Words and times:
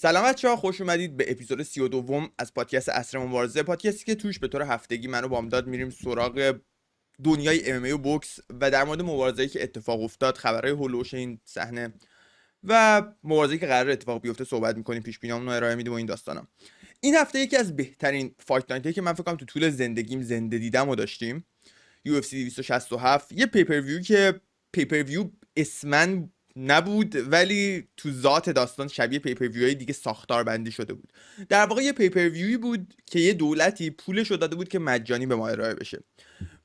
سلام 0.00 0.24
بچه 0.24 0.48
ها 0.48 0.56
خوش 0.56 0.80
اومدید 0.80 1.16
به 1.16 1.30
اپیزود 1.30 1.62
سی 1.62 1.80
و 1.80 1.88
دوم 1.88 2.30
از 2.38 2.54
پادکست 2.54 2.88
عصر 2.88 3.18
مبارزه 3.18 3.62
پادکستی 3.62 4.04
که 4.04 4.14
توش 4.14 4.38
به 4.38 4.48
طور 4.48 4.62
هفتگی 4.62 5.08
من 5.08 5.24
و 5.24 5.28
بامداد 5.28 5.66
میریم 5.66 5.90
سراغ 5.90 6.58
دنیای 7.24 7.70
MMA 7.70 7.94
و 7.94 7.98
بوکس 7.98 8.38
و 8.60 8.70
در 8.70 8.84
مورد 8.84 9.02
مبارزه‌ای 9.02 9.48
که 9.48 9.62
اتفاق 9.62 10.02
افتاد 10.02 10.36
خبرهای 10.36 10.72
حول 10.72 10.88
و 10.88 10.93
حوش 10.93 11.14
این 11.14 11.40
صحنه 11.44 11.94
و 12.64 13.02
مبارزه‌ای 13.24 13.58
که 13.58 13.66
قرار 13.66 13.90
اتفاق 13.90 14.22
بیفته 14.22 14.44
صحبت 14.44 14.76
می‌کنیم 14.76 15.02
پیش 15.02 15.18
بینامون 15.18 15.46
رو 15.46 15.52
ارائه 15.52 15.74
میدیم 15.74 15.92
و 15.92 15.96
این 15.96 16.06
داستانا. 16.06 16.48
این 17.00 17.14
هفته 17.14 17.38
یکی 17.38 17.56
از 17.56 17.76
بهترین 17.76 18.34
fight 18.38 18.70
night 18.70 18.94
که 18.94 19.02
من 19.02 19.12
فکر 19.12 19.22
کنم 19.22 19.36
تو 19.36 19.44
طول 19.44 19.70
زندگیم 19.70 20.22
زنده 20.22 20.58
دیدم 20.58 20.88
و 20.88 20.94
داشتیم 20.94 21.46
UFC 22.08 22.30
267 22.30 23.32
یه 23.32 23.46
pay-per-view 23.46 24.00
که 24.00 24.40
pay-per-view 24.72 25.30
اسماً 25.56 26.30
نبود 26.58 27.32
ولی 27.32 27.88
تو 27.96 28.10
ذات 28.10 28.50
داستان 28.50 28.88
شبیه 28.88 29.18
pay-per-view 29.18 29.74
دیگه 29.74 29.92
ساختار 29.92 30.44
بندی 30.44 30.72
شده 30.72 30.94
بود. 30.94 31.12
در 31.48 31.66
واقع 31.66 31.82
یه 31.82 31.92
pay-per-view 31.92 32.28
ی 32.28 32.56
بود 32.56 32.94
که 33.06 33.20
یه 33.20 33.32
دولتی 33.32 33.90
پولش 33.90 34.30
رو 34.30 34.36
داده 34.36 34.56
بود 34.56 34.68
که 34.68 34.78
مجانی 34.78 35.26
به 35.26 35.36
ما 35.36 35.48
ارائه 35.48 35.74
بشه. 35.74 35.98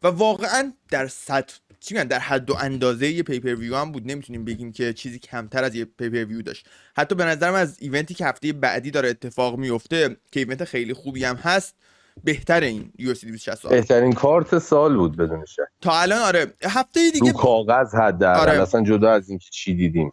و 0.04 0.08
واقعا 0.08 0.73
در 0.90 1.08
سطح 1.08 1.55
چی 1.80 1.94
در 1.94 2.20
حد 2.20 2.49
و 2.49 2.55
اندازه 2.55 3.08
یه 3.08 3.23
pay-per-view 3.23 3.76
هم 3.76 3.91
بود. 3.91 4.12
نمی‌تونیم 4.12 4.45
بگیم 4.45 4.71
که 4.71 4.94
چیزی 4.94 5.20
کمتر 5.20 5.63
از 5.63 5.76
یه 5.76 5.85
pay-per-view 5.86 6.41
داشت. 6.41 6.68
حتی 6.98 7.16
به 7.16 7.26
نظرم 7.26 7.54
از 7.54 7.77
event 7.80 8.08
ی 8.08 8.13
که 8.13 8.26
هفته 8.26 8.54
بعدی 8.54 8.91
داره 8.91 9.10
اتفاق 9.10 9.57
میفته 9.57 10.18
که 10.32 10.40
event 10.40 10.63
خیلی 10.63 10.94
خوبی 10.94 11.23
هم 11.23 11.35
هست 11.35 11.76
بهتر 12.23 12.59
این 12.59 12.91
UFC 12.99 13.23
267 13.23 13.67
بهترین 13.67 14.13
کارت 14.13 14.58
سال 14.59 14.98
بود 14.98 15.17
بدون 15.17 15.45
شک. 15.45 15.62
تا 15.81 15.99
الان 15.99 16.21
آره. 16.21 16.54
هفته 16.63 17.12
دیگه 17.12 17.31
رو 17.31 17.38
کاغذ 17.38 17.95
حد 17.95 18.23
آره. 18.23 18.62
اصلا 18.62 18.84
جدا 18.84 19.12
از 19.12 19.30
اینکه 19.30 19.49
چی 19.52 19.76
دیدیم. 19.76 20.12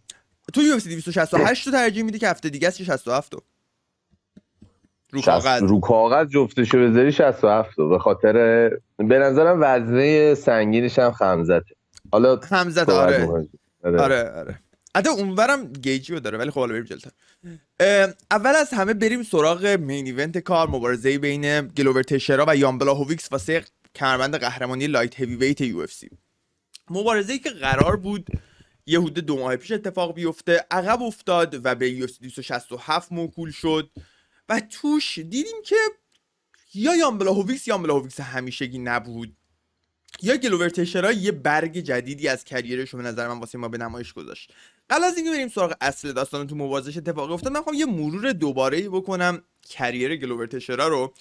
تو 0.52 0.60
UFC 0.60 0.84
268 0.84 1.64
تو 1.64 1.70
ترجیح 1.70 2.02
میدی 2.02 2.18
که 2.18 2.28
هفته 2.28 2.48
دیگه 2.48 2.68
است 2.68 2.82
67 2.82 3.30
تو 3.30 3.41
رو؟ 5.10 5.22
کاغذ. 5.22 5.62
رو 5.62 5.80
کاغذ 5.80 6.28
جفتشو 6.28 6.78
بذاری 6.78 7.12
67 7.12 7.77
به 7.77 7.98
خاطر 7.98 8.32
به 8.97 9.19
نظرم 9.19 9.58
وزنه 9.60 10.34
سنگینش 10.34 10.98
هم 10.98 11.12
خمزته. 11.12 11.75
حالا 12.12 12.36
خمزت 12.36 12.88
آره. 12.88 13.28
آره 13.84 14.30
آره. 14.30 14.58
حتی 14.96 15.08
اونورم 15.08 15.72
گیجی 15.72 16.12
رو 16.12 16.20
داره 16.20 16.38
ولی 16.38 16.50
خب 16.50 16.60
حالا 16.60 16.72
بریم 16.72 16.84
جلوتر 16.84 17.11
اول 18.30 18.56
از 18.56 18.70
همه 18.70 18.94
بریم 18.94 19.22
سراغ 19.22 19.66
main 19.66 20.06
event 20.06 20.39
card 20.39 20.69
مبارزه 20.69 21.19
بین 21.19 21.60
گلوور 21.66 22.02
تشرا 22.02 22.44
و 22.48 22.56
یان 22.56 22.78
بلاهوویکس 22.78 23.32
واسه 23.32 23.64
کمربند 23.94 24.36
قهرمانی 24.36 24.86
light 24.86 25.20
heavyweight 25.20 25.61
UFC. 25.61 26.11
مبارزه 26.91 27.32
ای 27.32 27.38
که 27.38 27.50
قرار 27.50 27.97
بود 27.97 28.27
یه 28.86 29.00
حدود 29.00 29.19
دو 29.19 29.38
ماه 29.38 29.56
پیش 29.56 29.72
اتفاق 29.72 30.14
بیفته 30.14 30.66
عقب 30.70 31.02
افتاد 31.02 31.60
و 31.66 31.75
به 31.75 31.91
یو 31.91 32.06
267 32.06 33.12
موکول 33.12 33.50
شد 33.50 33.91
و 34.48 34.60
توش 34.60 35.19
دیدیم 35.19 35.62
که 35.64 35.77
یا 36.75 36.97
یان 36.97 37.19
بلاهوویکس 37.19 37.69
یان 37.69 37.82
بلاهوویکس 37.82 38.20
همیشگی 38.20 38.78
نبود. 38.78 39.36
یا 40.22 40.36
گلوور 40.36 40.70
یه 41.12 41.32
برگ 41.32 41.78
جدیدی 41.78 42.28
از 42.28 42.44
career 42.44 42.79
ش 42.79 42.91
رو 42.90 42.98
به 42.98 43.04
نظر 43.04 43.28
من 43.28 43.38
واسه 43.38 43.58
ما 43.58 43.68
به 43.68 43.78
نمایش 43.78 44.12
گذاشت. 44.12 44.52
قبل 44.90 45.04
از 45.04 45.16
اینکه 45.16 45.30
بریم 45.32 45.48
سراغ 45.48 45.74
اصل 45.80 46.12
داستان 46.12 46.46
تو 46.46 46.54
مبارزه‌ش 46.55 46.97
اتفاقی 46.96 47.32
افتاد 47.32 47.52
من 47.52 47.62
یه 47.74 47.86
مرور 47.86 48.32
دوباره 48.32 48.88
بکنم 48.88 49.42
کریر 49.68 50.16
گلوور 50.16 50.46
تشرا 50.46 50.88
رو. 50.88 51.14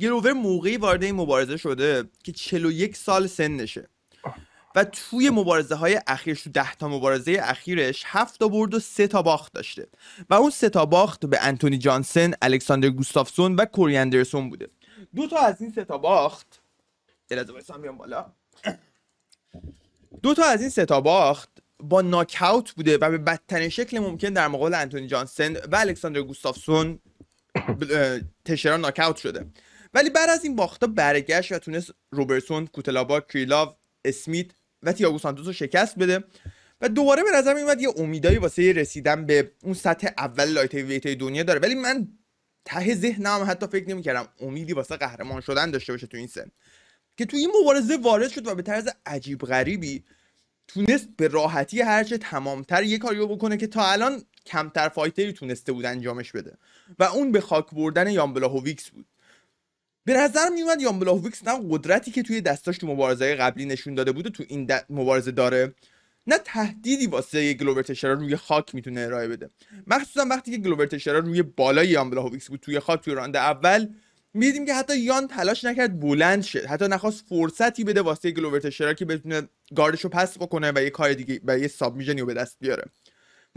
گلوور 0.00 0.32
موقعی 0.32 0.76
وارد 0.76 1.02
این 1.02 1.14
مبارزه 1.14 1.56
شده 1.56 2.04
که 2.24 2.32
41 2.32 2.96
سال 2.96 3.26
سنشه. 3.26 3.88
و 4.74 4.84
توی 4.84 5.30
مبارزه 5.30 5.74
های 5.74 6.00
اخیرش 6.06 6.42
تو 6.42 6.50
ده 6.50 6.74
تا 6.74 6.88
مبارزه 6.88 7.38
اخیرش 7.42 8.02
هفت 8.06 8.40
تا 8.40 8.48
برد 8.48 8.74
و 8.74 8.80
سه 8.80 9.06
تا 9.06 9.22
باخت 9.22 9.52
داشته. 9.52 9.86
و 10.30 10.34
اون 10.34 10.50
سه 10.50 10.68
تا 10.68 10.86
باخت 10.86 11.26
به 11.26 11.38
انتونی 11.40 11.78
جانسن، 11.78 12.32
الکساندر 12.42 12.88
گوستافسون 12.88 13.54
و 13.54 13.64
کوری 13.64 13.96
اندرسون 13.96 14.50
بوده. 14.50 14.68
دو 15.16 15.26
تا 15.26 15.38
از 15.38 15.62
این 15.62 15.72
سه 15.72 15.84
تا 15.84 15.98
باخت. 15.98 16.60
بالا. 17.98 18.32
دو 20.22 20.34
تا 20.34 20.44
از 20.44 20.60
این 20.60 20.70
سه 20.70 20.84
تا 20.84 21.00
باخت 21.00 21.50
با 21.80 22.02
ناکاوت 22.02 22.72
بوده 22.72 22.96
و 22.96 23.10
به 23.10 23.18
بدترین 23.18 23.68
شکل 23.68 23.98
ممکن 23.98 24.28
در 24.28 24.48
مقابل 24.48 24.74
انتونی 24.74 25.06
جانسن 25.06 25.56
و 25.56 25.76
الکساندر 25.76 26.22
گوستافسون 26.22 26.98
تشران 28.44 28.80
ناکاوت 28.80 29.16
شده. 29.16 29.46
ولی 29.94 30.10
بعد 30.10 30.30
از 30.30 30.44
این 30.44 30.56
باختا 30.56 30.86
برگشت 30.86 31.52
و 31.52 31.58
تونست 31.58 31.90
روبرتسون 32.10 32.66
کوتلابا 32.66 33.20
کریلاو 33.20 33.76
اسمیت 34.04 34.46
و 34.82 34.92
تیاگو 34.92 35.18
سانتوس 35.18 35.46
رو 35.46 35.52
شکست 35.52 35.98
بده 35.98 36.24
و 36.80 36.88
دوباره 36.88 37.22
به 37.22 37.30
نظر 37.34 37.54
میومد 37.54 37.80
یه 37.80 37.88
امیدایی 37.96 38.38
واسه 38.38 38.72
رسیدن 38.72 39.26
به 39.26 39.50
اون 39.62 39.74
سطح 39.74 40.08
اول 40.18 40.44
lightweight 40.44 41.06
دنیا 41.06 41.42
داره. 41.42 41.60
ولی 41.60 41.74
من 41.74 42.08
ته 42.64 42.94
ذهنم 42.94 43.44
حتی 43.48 43.66
فکر 43.66 43.88
نمی‌کردم 43.88 44.28
امیدی 44.40 44.72
واسه 44.72 44.96
قهرمان 44.96 45.40
شدن 45.40 45.70
داشته 45.70 45.92
باشه 45.92 46.06
تو 46.06 46.16
این 46.16 46.26
سن. 46.26 46.50
که 47.16 47.26
تو 47.26 47.36
این 47.36 47.52
مبارزه 47.62 47.96
وارد 47.96 48.28
شد 48.28 48.46
و 48.46 48.54
به 48.54 48.62
طرز 48.62 48.88
عجیب 49.06 49.38
غریبی 49.38 50.04
تونست 50.68 51.08
به 51.16 51.28
راحتی 51.28 51.80
هرچه 51.80 52.18
تمامتر 52.18 52.82
یه 52.82 52.98
کاریو 52.98 53.26
بکنه 53.26 53.56
که 53.56 53.66
تا 53.66 53.86
الان 53.92 54.22
کمتر 54.46 54.88
fighter 54.88 55.27
ی 55.27 55.32
تونسته 55.32 55.72
بود 55.72 55.84
انجامش 55.84 56.32
بده. 56.32 56.56
و 56.98 57.04
اون 57.04 57.32
به 57.32 57.40
خاک 57.40 57.70
بردن 57.72 58.10
یان 58.10 58.34
بلاهوویکس 58.34 58.90
بود. 58.90 59.06
به 60.04 60.14
نظر 60.14 60.48
میومد 60.48 60.80
یان 60.80 60.98
بلاهوویکس 60.98 61.48
نه 61.48 61.60
قدرتی 61.70 62.10
که 62.10 62.22
توی 62.22 62.40
دستاش 62.40 62.78
تو 62.78 62.86
مبارزه 62.86 63.34
قبلی 63.34 63.64
نشون 63.64 63.94
داده 63.94 64.12
بود 64.12 64.26
و 64.26 64.30
تو 64.30 64.44
این 64.48 64.70
مبارزه 64.90 65.30
داره 65.30 65.74
نه 66.26 66.38
تهدیدی 66.38 67.06
واسه 67.06 67.54
گلوبر 67.54 67.82
تشرا 67.82 68.12
روی 68.12 68.36
خاک 68.36 68.74
می‌تونه 68.74 69.00
ارائه 69.00 69.28
بده. 69.28 69.50
مخصوصا 69.86 70.26
وقتی 70.30 70.50
که 70.50 70.58
گلوبر 70.58 70.86
تشرا 70.86 71.18
روی 71.18 71.42
بالای 71.42 71.88
یان 71.88 72.10
بلاهوویکس 72.10 72.48
بود 72.48 72.60
توی 72.60 72.80
خاک 72.80 73.04
توی 73.04 73.14
راند 73.14 73.36
اول 73.36 73.88
می‌دیدیم 74.34 74.66
که 74.66 74.74
حتی 74.74 74.98
یان 74.98 75.28
تلاش 75.28 75.64
نکرد 75.64 76.00
بلند 76.00 76.42
شه. 76.42 76.66
حتی 76.68 76.88
نخواست 76.88 77.24
فرصتی 77.28 77.84
بده 77.84 78.02
واسه 78.02 78.30
گلوور 78.30 78.60
تشرا 78.60 78.94
که 78.94 79.04
بتونه 79.04 79.42
گاردش 79.76 80.00
رو 80.00 80.10
pass 80.10 80.38
بکنه 80.38 80.72
و 80.74 80.82
یه 80.82 80.90
کار 80.90 81.12
دیگه 81.12 81.40
و 81.44 81.58
یه 81.58 81.68
submission 81.68 82.15
ی 82.15 82.20
رو 82.20 82.26
به 82.26 82.34
دست 82.34 82.56
بیاره. 82.60 82.84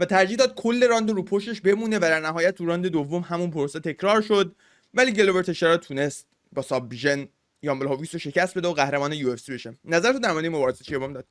و 0.00 0.04
ترجیح 0.04 0.36
داد 0.36 0.54
کل 0.54 0.88
راند 0.88 1.10
رو 1.10 1.22
پشتش 1.22 1.60
بمونه 1.60 1.96
و 1.96 2.00
در 2.00 2.20
نهایت 2.20 2.54
تو 2.54 2.66
راند 2.66 2.86
دوم 2.86 3.22
همون 3.22 3.50
پروسه 3.50 3.80
تکرار 3.80 4.20
شد. 4.20 4.54
ولی 4.94 5.12
گلوور 5.12 5.42
تشرا 5.42 5.76
تونست 5.76 6.26
با 6.52 6.62
submission 6.62 7.28
یان 7.62 7.78
بلاهویکس 7.78 8.14
رو 8.14 8.18
شکست 8.20 8.58
بده 8.58 8.68
و 8.68 8.72
قهرمان 8.72 9.12
UFC 9.12 9.52
بشه. 9.52 9.74
نظر 9.84 10.12
تو 10.12 10.18
در 10.18 10.32
مورد 10.32 10.46
مبارزه 10.46 10.84
چیه 10.84 10.98
بامداد؟ 10.98 11.26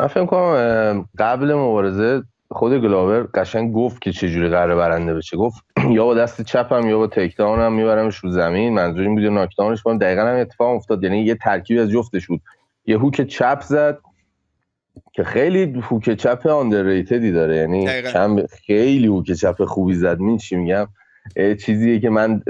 من 0.00 0.06
فکر 0.06 0.26
کنم 0.26 1.08
قبل 1.18 1.54
مبارزه 1.54 2.22
خود 2.50 2.80
گلاور 2.80 3.28
قشنگ 3.34 3.72
گفت 3.72 4.02
که 4.02 4.12
چجوری 4.12 4.48
قراره 4.48 4.76
برنده 4.76 5.14
بشه. 5.14 5.36
گفت 5.36 5.64
یا 5.90 6.04
با 6.04 6.14
دست 6.14 6.42
چپم 6.42 6.88
یا 6.88 6.98
با 6.98 7.06
takedown 7.06 7.72
میبرمش 7.72 8.16
رو 8.16 8.30
زمین. 8.30 8.74
منظور 8.74 9.02
این 9.02 9.14
بود 9.14 9.24
knockdown 9.24 9.72
ش 9.72 9.82
کنم. 9.82 9.98
دقیقا 9.98 10.22
هم 10.22 10.36
اتفاق 10.36 10.76
افتاد. 10.76 11.04
یعنی 11.04 11.22
یه 11.22 11.34
ترکیب 11.34 11.80
از 11.80 11.90
جفتش 11.90 12.26
بود. 12.26 12.40
یه 12.86 12.98
هوک 12.98 13.20
چپ 13.20 13.60
زد 13.60 13.98
که 15.12 15.24
خیلی 15.24 15.80
هوک 15.80 16.10
چپ 16.10 16.46
آندرریتدی 16.46 17.32
داره. 17.32 17.56
یعنی 17.56 17.86
چند 18.12 18.46
خیلی 18.46 19.06
هوک 19.06 19.32
چپ 19.32 19.64
خوبی 19.64 19.94
زد. 19.94 20.20
می 20.20 20.38
چی 20.38 20.56
میگم؟ 20.56 20.88
چیزیه 21.60 22.00
که 22.00 22.10
من 22.10 22.42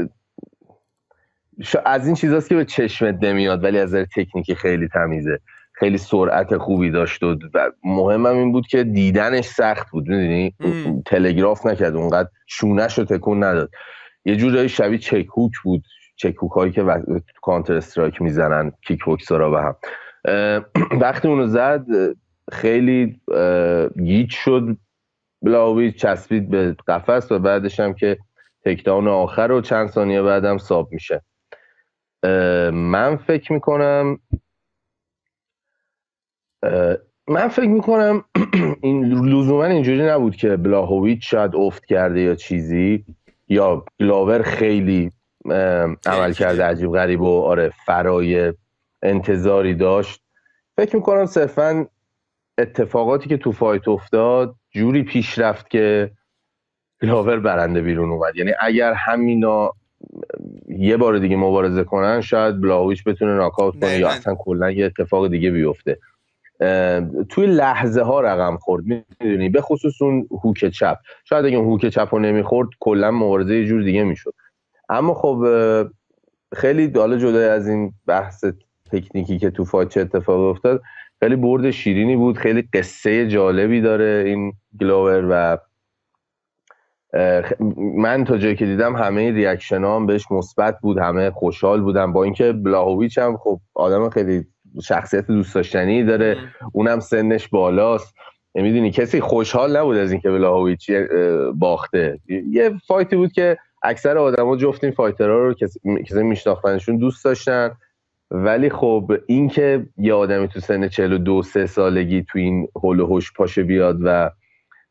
از 1.87 2.07
این 2.07 2.15
چیزاست 2.15 2.49
که 2.49 2.55
به 2.55 2.65
چشمت 2.65 3.19
نمیاد 3.23 3.65
ولی 3.65 3.79
از 3.79 3.95
تکنیکی 3.95 4.55
خیلی 4.55 4.89
تمیزه. 4.89 5.41
خیلی 5.79 5.99
سرعت 5.99 6.57
خوبی 6.57 6.91
داشت 6.91 7.23
و 7.23 7.37
مهمم 7.85 8.27
این 8.37 8.53
بود 8.53 8.67
که 8.67 8.85
دیدنش 8.85 9.45
سخت 9.45 9.91
بود 9.91 10.09
می‌دونی؟ 10.09 10.55
تلگراف 11.07 11.67
نکرد 11.67 11.97
اونقدر 11.97 12.29
شونش 12.47 12.99
رو 12.99 13.05
تکون 13.05 13.45
نداد. 13.45 13.71
یه 14.25 14.37
جورایی 14.37 14.69
شبیه 14.69 14.99
چک 14.99 15.27
هوک 15.37 15.53
بود 15.65 15.85
چک 16.17 16.35
هوک 16.43 16.53
هایی 16.53 16.73
که 16.73 16.85
کانتر 17.43 17.75
استرایک 17.75 18.23
می‌زنن 18.23 18.73
کیک 18.87 19.05
بوکسرا 19.05 19.51
به 19.51 19.61
هم. 19.61 19.77
وقتی 21.05 21.29
اونو 21.29 21.47
زد 21.47 21.87
خیلی 22.53 23.21
گیت 24.05 24.31
شد 24.31 24.77
بلاوی 25.43 25.93
چسبید 25.93 26.51
به 26.51 26.77
قفس 26.89 27.33
و 27.33 27.39
بعدش 27.39 27.81
هم 27.81 27.95
که 27.95 28.19
تکداون 28.65 29.09
آخر 29.09 29.53
و 29.53 29.61
چند 29.61 29.89
ثانیه 29.89 30.23
بعدم 30.23 30.59
ساب 30.59 30.89
میشه. 30.93 31.23
من 32.73 33.17
فکر 33.17 33.53
می‌کنم 33.53 34.19
من 37.29 37.49
فکر 37.49 37.69
می‌کنم 37.69 38.25
این 38.83 39.05
لزوما 39.05 39.65
اینجوری 39.65 40.03
نبود 40.07 40.37
که 40.37 40.57
بلاهویچ 40.57 41.31
شاید 41.31 41.57
افت 41.57 41.87
کرده 41.87 42.21
یا 42.21 42.35
چیزی 42.35 43.05
یا 43.49 43.85
گلاور 44.01 44.43
خیلی 44.43 45.11
عمل 46.07 46.33
کرده 46.33 46.65
عجیب 46.65 46.93
غریب 46.93 47.21
و 47.21 47.43
آره 47.43 47.73
فرای 47.87 48.53
انتظاری 49.03 49.75
داشت. 49.75 50.23
فکر 50.77 50.97
می‌کنم 50.97 51.27
صرفا 51.27 51.87
اتفاقاتی 52.59 53.29
که 53.29 53.37
تو 53.37 53.53
فایت 53.53 53.89
افتاد 53.89 54.55
جوری 54.71 55.03
پیش 55.03 55.39
رفت 55.39 55.71
که 55.71 56.11
گلاور 57.03 57.41
برنده 57.41 57.81
بیرون 57.81 58.11
اومد. 58.11 58.37
یعنی 58.37 58.53
اگر 58.61 58.93
همینا 58.93 59.73
یه 60.69 60.97
بار 60.97 61.19
دیگه 61.19 61.37
مبارزه 61.37 61.85
کنن 61.85 62.21
شاید 62.21 62.61
بلاهویچ 62.61 63.05
بتونه 63.05 63.37
ناکاوت 63.37 63.81
کنه 63.81 63.99
یا 63.99 64.09
اصلا 64.09 64.35
کلا 64.35 64.71
یه 64.71 64.87
اتفاق 64.87 65.29
دیگه 65.29 65.51
بیفته. 65.51 65.99
توی 67.29 67.47
لحظه 67.47 68.03
ها 68.03 68.21
رقم 68.21 68.57
خورد 68.57 68.85
می‌دونی؟ 68.85 69.49
به 69.49 69.61
خصوص 69.61 70.03
اون 70.03 70.29
هوک 70.45 70.65
چپ. 70.65 70.99
شاید 71.25 71.45
اگه 71.45 71.57
اون 71.57 71.67
hook 71.67 71.87
چپ 71.87 72.09
رو 72.13 72.19
نمی‌خورد 72.19 72.69
کلا 72.81 73.11
مبارزه 73.11 73.55
یه 73.55 73.67
جور 73.67 73.83
دیگه 73.83 74.05
می‌شد. 74.05 74.35
اما 74.89 75.15
خب 75.15 75.45
خیلی 76.57 76.93
حالا 76.97 77.17
جدای 77.17 77.49
از 77.49 77.69
این 77.69 77.93
بحث 78.07 78.45
تکنیکی 78.93 79.39
که 79.39 79.51
تو 79.51 79.65
fight 79.65 79.89
چه 79.89 80.01
اتفاق 80.01 80.41
افتاد 80.41 80.83
خیلی 81.21 81.37
برد 81.37 81.71
شیرینی 81.71 82.17
بود 82.17 82.39
خیلی 82.39 82.69
قصه 82.73 83.29
جالبی 83.29 83.81
داره 83.81 84.23
این 84.27 84.53
گلوور 84.81 85.27
و 85.31 85.59
من 87.97 88.25
تا 88.25 88.39
جایی 88.39 88.57
که 88.57 88.67
دیدم 88.67 88.97
همه 88.97 89.31
reaction 89.31 89.85
هم 89.85 90.07
بهش 90.07 90.31
مثبت 90.31 90.79
بود 90.83 90.99
همه 90.99 91.31
خوشحال 91.31 91.81
بودن. 91.81 92.13
با 92.13 92.25
اینکه 92.25 92.53
بلاهویچ 92.53 93.19
هم 93.19 93.37
خب 93.37 93.61
آدم 93.75 94.11
خیلی 94.11 94.45
شخصیت 94.83 95.27
دوست 95.27 95.55
داشتنی 95.55 96.05
داره. 96.05 96.37
اونم 96.73 97.01
سنش 97.01 97.49
بالاست. 97.49 98.15
می‌دونی 98.55 98.91
کسی 98.91 99.21
خوشحال 99.21 99.77
نبود 99.77 99.97
از 99.97 100.13
اینکه 100.13 100.31
بلاهویچ 100.31 100.91
باخته. 101.55 102.19
یه 102.51 102.73
fight 102.87 103.12
ی 103.12 103.17
بود 103.17 103.33
که 103.33 103.57
اکثر 103.83 104.19
آدما 104.19 104.57
جفت 104.57 104.85
این 104.85 104.93
fighter 104.93 105.33
ها 105.33 105.39
رو 105.39 105.55
کسی 105.55 106.23
میشناختنشون 106.23 106.97
دوست 106.97 107.25
داشتن. 107.25 107.71
ولی 108.31 108.71
خب 108.71 109.13
اینکه 109.27 109.87
یه 109.97 110.15
آدمی 110.15 110.49
تو 110.49 110.61
سن 110.61 110.89
42 110.89 111.43
سه 111.43 111.67
سالگی 111.67 112.23
تو 112.23 112.39
این 112.39 112.69
حول 112.77 113.01
و 113.01 113.05
حوش 113.05 113.21
پاشه 113.37 113.63
بیاد 113.63 113.99
و 114.03 114.31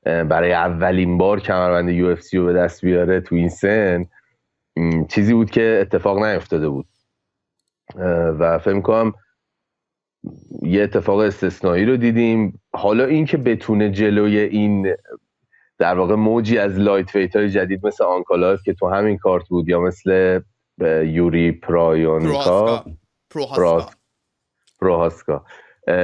برای 0.03 0.53
اولین 0.53 1.17
بار 1.17 1.39
کمربند 1.39 1.89
UFC 1.89 2.37
رو 2.37 2.45
به 2.45 2.53
دست 2.53 2.85
بیاره 2.85 3.21
تو 3.21 3.35
این 3.35 3.49
سن 3.49 4.05
چیزی 5.09 5.33
بود 5.33 5.49
که 5.49 5.77
اتفاق 5.81 6.23
نیفتاده 6.23 6.69
بود. 6.69 6.85
و 8.39 8.59
فکر 8.59 8.81
کنم 8.81 9.13
یه 10.61 10.83
اتفاق 10.83 11.19
استثنایی 11.19 11.85
رو 11.85 11.97
دیدیم. 11.97 12.61
حالا 12.73 13.05
اینکه 13.05 13.37
بتونه 13.37 13.91
جلوی 13.91 14.39
این 14.39 14.95
در 15.77 15.97
واقع 15.97 16.15
موجی 16.15 16.57
از 16.57 16.79
lightweight 16.79 17.35
های 17.35 17.49
جدید 17.49 17.85
مثل 17.87 18.03
آنکالایف 18.03 18.63
که 18.63 18.73
تو 18.73 18.87
همین 18.87 19.17
کارت 19.17 19.47
بود 19.47 19.69
یا 19.69 19.81
مثل 19.81 20.39
یوری 21.05 21.51
پرایونکا 21.51 22.85
پروهاسکا. 24.79 25.45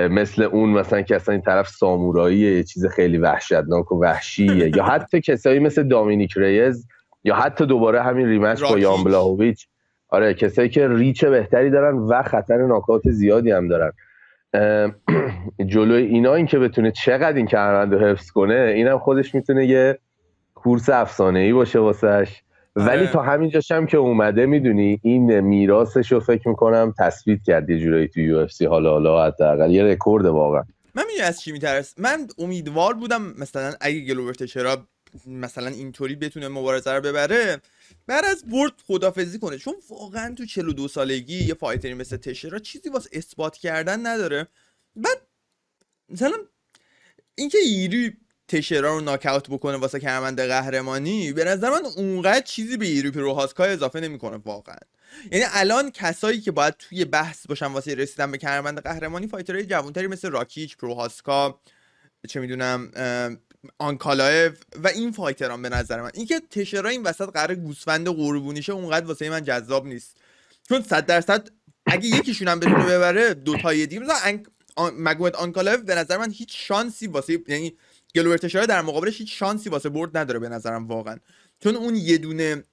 مثل 0.09 0.43
اون 0.43 0.69
مثلا 0.69 1.01
که 1.01 1.15
اصلا 1.15 1.33
این 1.33 1.41
طرف 1.41 1.67
ساموراییه 1.67 2.55
یه 2.57 2.63
چیز 2.63 2.85
خیلی 2.85 3.17
وحشتناک 3.17 3.91
و 3.91 4.01
وحشیه. 4.01 4.77
یا 4.77 4.83
حتی 4.83 5.21
کسایی 5.21 5.59
مثل 5.59 5.83
دامینیک 5.83 6.33
ریز 6.37 6.87
یا 7.23 7.35
حتی 7.35 7.65
دوباره 7.65 8.01
همین 8.01 8.27
rematch 8.27 8.63
با 8.63 8.79
یان 8.79 9.03
بلاهویچ. 9.03 9.67
آره 10.13 10.33
کسایی 10.33 10.69
که 10.69 10.87
reach 10.87 11.25
بهتری 11.25 11.69
دارن 11.69 11.97
و 11.97 12.23
خطر 12.23 12.57
ناکات 12.57 13.01
زیادی 13.09 13.51
هم 13.51 13.67
دارن. 13.67 13.91
جلوی 15.65 16.03
اینا 16.03 16.33
این 16.33 16.45
که 16.45 16.59
بتونه 16.59 16.91
چقدر 16.91 17.37
این 17.37 17.47
کمربند 17.47 17.93
رو 17.93 17.99
حفظ 17.99 18.31
کنه 18.31 18.73
اینم 18.75 18.99
خودش 18.99 19.35
می‌تونه 19.35 19.65
یه 19.65 19.99
کورس 20.55 20.89
افسانه 20.89 21.39
ای 21.39 21.53
باشه 21.53 21.79
واسش. 21.79 22.41
ولی 22.75 22.97
آره. 22.97 23.11
تا 23.11 23.21
همینجاش 23.21 23.71
هم 23.71 23.85
که 23.85 23.97
اومده 23.97 24.45
می‌دونی 24.45 24.99
این 25.03 25.39
میراثش 25.39 26.11
رو 26.11 26.19
فکر 26.19 26.49
می‌کنم 26.49 26.93
تثبیت 26.99 27.39
کرد 27.43 27.69
یه 27.69 27.79
جورایی 27.79 28.07
تو 28.07 28.21
UFC 28.21 28.65
حالا 28.65 28.91
حالا 28.91 29.25
حداقل. 29.25 29.71
یه 29.71 29.83
رکورد 29.83 30.25
واقعا. 30.25 30.63
من 30.95 31.03
می‌دونی 31.07 31.21
از 31.21 31.41
چی 31.41 31.51
میترس 31.51 31.95
من 31.97 32.27
امیدوار 32.39 32.93
بودم 32.93 33.21
مثلا 33.39 33.73
اگه 33.81 33.99
گلوبر 33.99 34.33
تشرا 34.33 34.77
مثلا 35.27 35.67
اینطوری 35.67 36.15
بتونه 36.15 36.47
مبارزه 36.47 36.93
رو 36.93 37.01
ببره 37.01 37.57
بعد 38.07 38.25
از 38.25 38.45
برد 38.45 38.73
خداحافظی 38.87 39.39
کنه. 39.39 39.57
چون 39.57 39.75
واقعا 39.89 40.35
تو 40.35 40.45
42 40.45 40.87
سالگی 40.87 41.43
یه 41.43 41.53
fighter 41.53 41.88
ی 41.88 41.93
مثل 41.93 42.17
تشرا 42.17 42.59
چیزی 42.59 42.89
واسه 42.89 43.09
اثبات 43.13 43.57
کردن 43.57 44.07
نداره. 44.07 44.47
بعد 44.95 45.17
مثلا 46.09 46.37
اینکه 47.35 47.57
ایری 47.57 48.17
تشرا 48.47 48.97
رو 48.97 49.01
ناکاوت 49.01 49.49
بکنه 49.49 49.77
واسه 49.77 49.99
کمربند 49.99 50.41
قهرمانی 50.41 51.33
به 51.33 51.43
نظر 51.43 51.69
من 51.69 51.85
اونقدر 51.85 52.41
چیزی 52.41 52.77
به 52.77 52.85
ایری 52.85 53.11
روهاسکا 53.11 53.63
اضافه 53.63 53.99
نمی‌کنه 53.99 54.37
واقعا. 54.37 54.77
یعنی 55.31 55.45
الان 55.47 55.91
کسایی 55.91 56.41
که 56.41 56.51
باید 56.51 56.73
توی 56.77 57.05
بحث 57.05 57.47
باشن 57.47 57.65
واسه 57.65 57.95
رسیدن 57.95 58.31
به 58.31 58.37
کمربند 58.37 58.81
قهرمانی 58.81 59.27
fighter 59.27 59.57
های 59.57 59.65
جوانتری 59.65 60.07
مثل 60.07 60.31
راکیچ 60.31 60.77
پروهاسکا 60.77 61.59
چه 62.29 62.39
می‌دونم 62.39 62.91
آنکالایف 63.77 64.63
و 64.83 64.87
این 64.87 65.11
fighter 65.11 65.55
ان 65.55 65.61
به 65.61 65.69
نظر 65.69 66.01
من. 66.01 66.11
اینکه 66.13 66.39
تشرا 66.39 66.89
این 66.89 67.03
وسط 67.03 67.29
قراره 67.29 67.55
گوسفند 67.55 68.07
قربونیشه 68.07 68.73
اونقدر 68.73 69.05
واسه 69.05 69.29
من 69.29 69.43
جذاب 69.43 69.85
نیست. 69.85 70.17
چون 70.69 70.81
صد 70.81 71.05
درصد 71.05 71.49
اگه 71.85 72.07
یکیشون 72.07 72.47
هم 72.47 72.59
بتونه 72.59 72.85
ببره 72.85 73.33
دو 73.33 73.57
تای 73.57 73.85
دیگه 73.85 74.01
مثلا 74.01 74.39
مگومت 74.77 75.35
آنکالایف 75.35 75.79
به 75.79 75.95
نظر 75.95 76.17
من 76.17 76.31
هیچ 76.31 76.67
شانسی 76.67 77.07
واسه 77.07 77.39
یعنی 77.47 77.77
گلوبر 78.15 78.37
تشرا 78.37 78.65
در 78.65 78.81
مقابلش 78.81 79.17
هیچ 79.17 79.39
شانسی 79.39 79.69
واسه 79.69 79.89
برد 79.89 80.17
نداره 80.17 80.39
به 80.39 80.49
نظرم 80.49 80.87
واقعا. 80.87 81.17
چون 81.63 81.75
اون 81.75 81.95
یه 81.95 82.17
دونه 82.17 82.63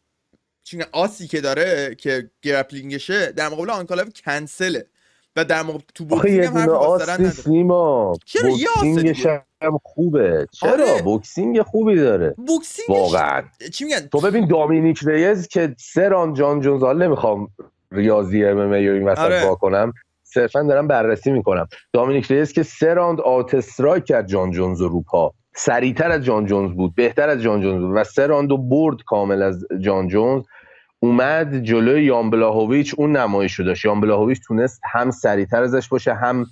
آسی 0.93 1.29
که 1.29 1.41
داره 1.41 1.95
که 1.95 2.31
grappling 2.43 3.10
شه 3.10 3.33
در 3.33 3.49
مقابل 3.49 3.71
آنکالایف 3.71 4.09
کنسله. 4.25 4.87
و 5.37 5.45
در 5.45 5.63
موقع 5.63 5.79
تو 5.95 6.05
بوکسینگ 6.05 6.45
هم 6.45 6.71
حرف 7.09 7.49
نیما 7.49 8.15
چرا 8.25 8.51
بوکسینگش 8.51 9.27
هم 9.63 9.81
خوبه. 9.83 10.47
چرا؟ 10.53 10.71
آره. 10.71 11.03
بوکسینگ 11.03 11.63
خوبی 11.63 11.97
داره. 11.97 12.35
بوکسینگ 12.47 12.91
واقعا. 12.91 13.43
چی 13.73 13.85
میگن؟ 13.85 14.01
تو 14.01 14.21
ببین 14.21 14.47
دامینیک 14.47 15.01
ریز 15.07 15.49
که 15.49 15.75
سه 15.79 16.01
راند 16.01 16.35
جان 16.35 16.61
جونز 16.61 16.83
حالا 16.83 17.07
نمی‌خوام 17.07 17.49
MMA 17.93 18.45
ریاضی 18.45 18.73
این 18.73 19.09
وسط 19.09 19.19
آره. 19.19 19.57
کنم 19.61 19.93
صرفا 20.23 20.63
دارم 20.63 20.89
بررسی 20.89 21.31
می‌کنم. 21.31 21.69
دامینیک 21.93 22.31
ریز 22.31 22.53
که 22.53 22.63
سه 22.63 22.95
راند 22.95 23.21
outstrike 23.21 24.05
کرد 24.05 24.27
جان 24.27 24.51
جونز 24.51 24.81
رو 24.81 25.03
پاش 25.03 25.33
سریعتر 25.55 26.11
از 26.11 26.25
جان 26.25 26.47
جونز 26.47 26.73
بود 26.73 26.95
بهتر 26.95 27.29
از 27.29 27.43
جان 27.43 27.61
جونز 27.61 27.81
بود 27.81 27.97
و 27.97 28.05
سه 28.05 28.27
راند 28.27 28.69
برد 28.69 28.97
کامل 29.07 29.43
از 29.43 29.65
جان 29.81 30.09
جونز. 30.09 30.43
اومد 31.03 31.63
جلوی 31.63 32.05
یان 32.05 32.31
بلاهویچ 32.31 32.95
اون 32.99 33.17
نمایش 33.17 33.55
رو 33.55 33.65
داشت. 33.65 33.85
یان 33.85 34.01
بلاهویچ 34.01 34.41
تونست 34.47 34.81
هم 34.93 35.11
سریعتر 35.11 35.63
ازش 35.63 35.89
باشه 35.89 36.15
هم 36.15 36.47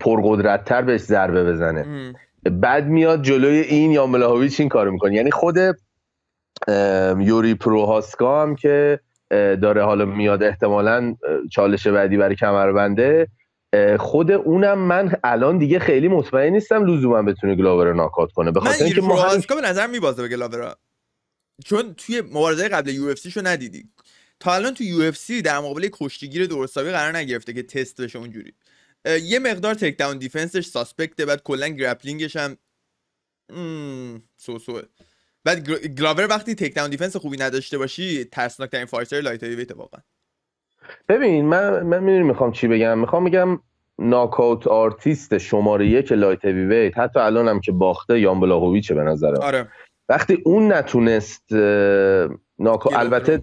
پرقدرتتر 0.00 0.82
بهش 0.82 1.00
ضربه 1.00 1.44
بزنه. 1.44 2.14
بعد 2.50 2.86
میاد 2.86 3.22
جلوی 3.22 3.60
این 3.60 3.90
یان 3.90 4.12
بلاهویچ 4.12 4.60
این 4.60 4.68
کارو 4.68 4.92
می‌کنه. 4.92 5.14
یعنی 5.14 5.30
خود 5.30 5.56
یوری 7.18 7.54
پروهاسکا 7.54 8.42
هم 8.42 8.56
که 8.56 9.00
داره 9.30 9.84
حالا 9.84 10.04
میاد 10.04 10.42
احتمالا 10.42 11.14
چالش 11.52 11.86
بعدی 11.86 12.16
برای 12.16 12.36
کمربنده 12.36 13.28
خود 13.98 14.30
اونم 14.30 14.78
من 14.78 15.12
الان 15.24 15.58
دیگه 15.58 15.78
خیلی 15.78 16.08
مطمئن 16.08 16.52
نیستم 16.52 16.84
لزوما 16.84 17.22
بتونه 17.22 17.54
گلاور 17.54 17.92
ناکات 17.92 18.32
کنه. 18.32 18.50
به 18.50 18.60
خاطر 18.60 18.84
اینکه 18.84 19.54
به 19.54 19.60
نظر 19.60 19.86
میبازه 19.86 20.22
به 20.22 20.28
گلاور. 20.28 20.74
چون 21.64 21.94
توی 21.94 22.20
مبارزه 22.20 22.68
قبل 22.68 22.90
UFC 22.90 23.28
شو 23.28 23.40
ندیدی. 23.44 23.84
تا 24.40 24.54
الان 24.54 24.74
تو 24.74 24.84
UFC 24.84 25.30
در 25.30 25.58
مقابل 25.58 25.88
کشتیگیر 25.92 26.46
درست 26.46 26.68
حسابی 26.68 26.90
قرار 26.90 27.16
نگرفته 27.16 27.52
که 27.52 27.62
تست 27.62 28.00
بشه 28.00 28.18
اونجوری. 28.18 28.52
یه 29.22 29.38
مقدار 29.38 29.74
takedown 29.74 30.18
defense 30.18 30.66
ش 30.66 30.78
suspect 30.78 31.20
ه 31.20 31.26
بعد 31.26 31.42
کلا 31.42 31.68
grappling 31.68 32.24
ش 32.24 32.36
هم 32.36 32.56
so 34.36 34.58
so. 34.58 34.82
بعد 35.44 35.70
گلاور 35.88 36.26
وقتی 36.26 36.54
takedown 36.54 36.90
defense 36.90 37.16
خوبی 37.16 37.36
نداشته 37.36 37.78
باشی 37.78 38.24
ترسناک 38.24 38.70
ترین 38.70 38.86
fighter 38.86 39.20
light 39.20 39.42
heavyweight 39.42 39.72
واقعا. 39.72 40.00
ببین 41.08 41.44
من 41.44 41.82
من 41.82 42.02
می‌خوام 42.02 42.52
چی 42.52 42.68
بگم؟ 42.68 42.98
می‌خوام 42.98 43.24
بگم 43.24 43.60
knockout 43.98 44.66
artist 44.66 45.38
شماره 45.38 45.86
یک 45.86 46.12
light 46.12 46.44
heavyweight 46.44 46.98
حتی 46.98 47.20
الانم 47.20 47.60
که 47.60 47.72
باخته 47.72 48.20
یان 48.20 48.40
بلاهوویچه 48.40 48.94
به 48.94 49.02
نظرم. 49.02 49.40
آره. 49.40 49.68
وقتی 50.08 50.42
اون 50.44 50.72
نتونست 50.72 51.52
ناک 52.58 52.90
البته 52.92 53.42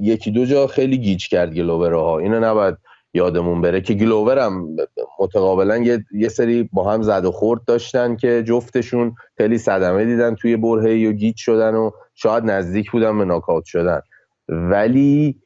یکی 0.00 0.30
دو 0.30 0.44
جا 0.44 0.66
خیلی 0.66 0.98
گیج 0.98 1.28
کرد 1.28 1.54
گلاور 1.54 1.92
ها 1.92 2.18
اینو 2.18 2.40
نباید 2.40 2.76
یادمون 3.14 3.60
بره 3.60 3.80
که 3.80 3.94
گلاور 3.94 4.38
هم 4.38 4.76
متقابلا 5.18 5.76
یه،, 5.76 6.04
یه 6.12 6.28
سری 6.28 6.68
با 6.72 6.92
هم 6.92 7.02
زد 7.02 7.24
و 7.24 7.32
خورد 7.32 7.64
داشتن 7.64 8.16
که 8.16 8.42
جفتشون 8.42 9.14
خیلی 9.36 9.58
صدمه 9.58 10.04
دیدن 10.04 10.34
توی 10.34 10.56
برهه 10.56 11.08
و 11.08 11.12
گیج 11.12 11.36
شدن 11.36 11.74
و 11.74 11.90
شاید 12.14 12.44
نزدیک 12.44 12.90
بودن 12.90 13.18
به 13.18 13.24
ناکاوت 13.24 13.64
شدن. 13.64 14.00
ولی 14.48 15.42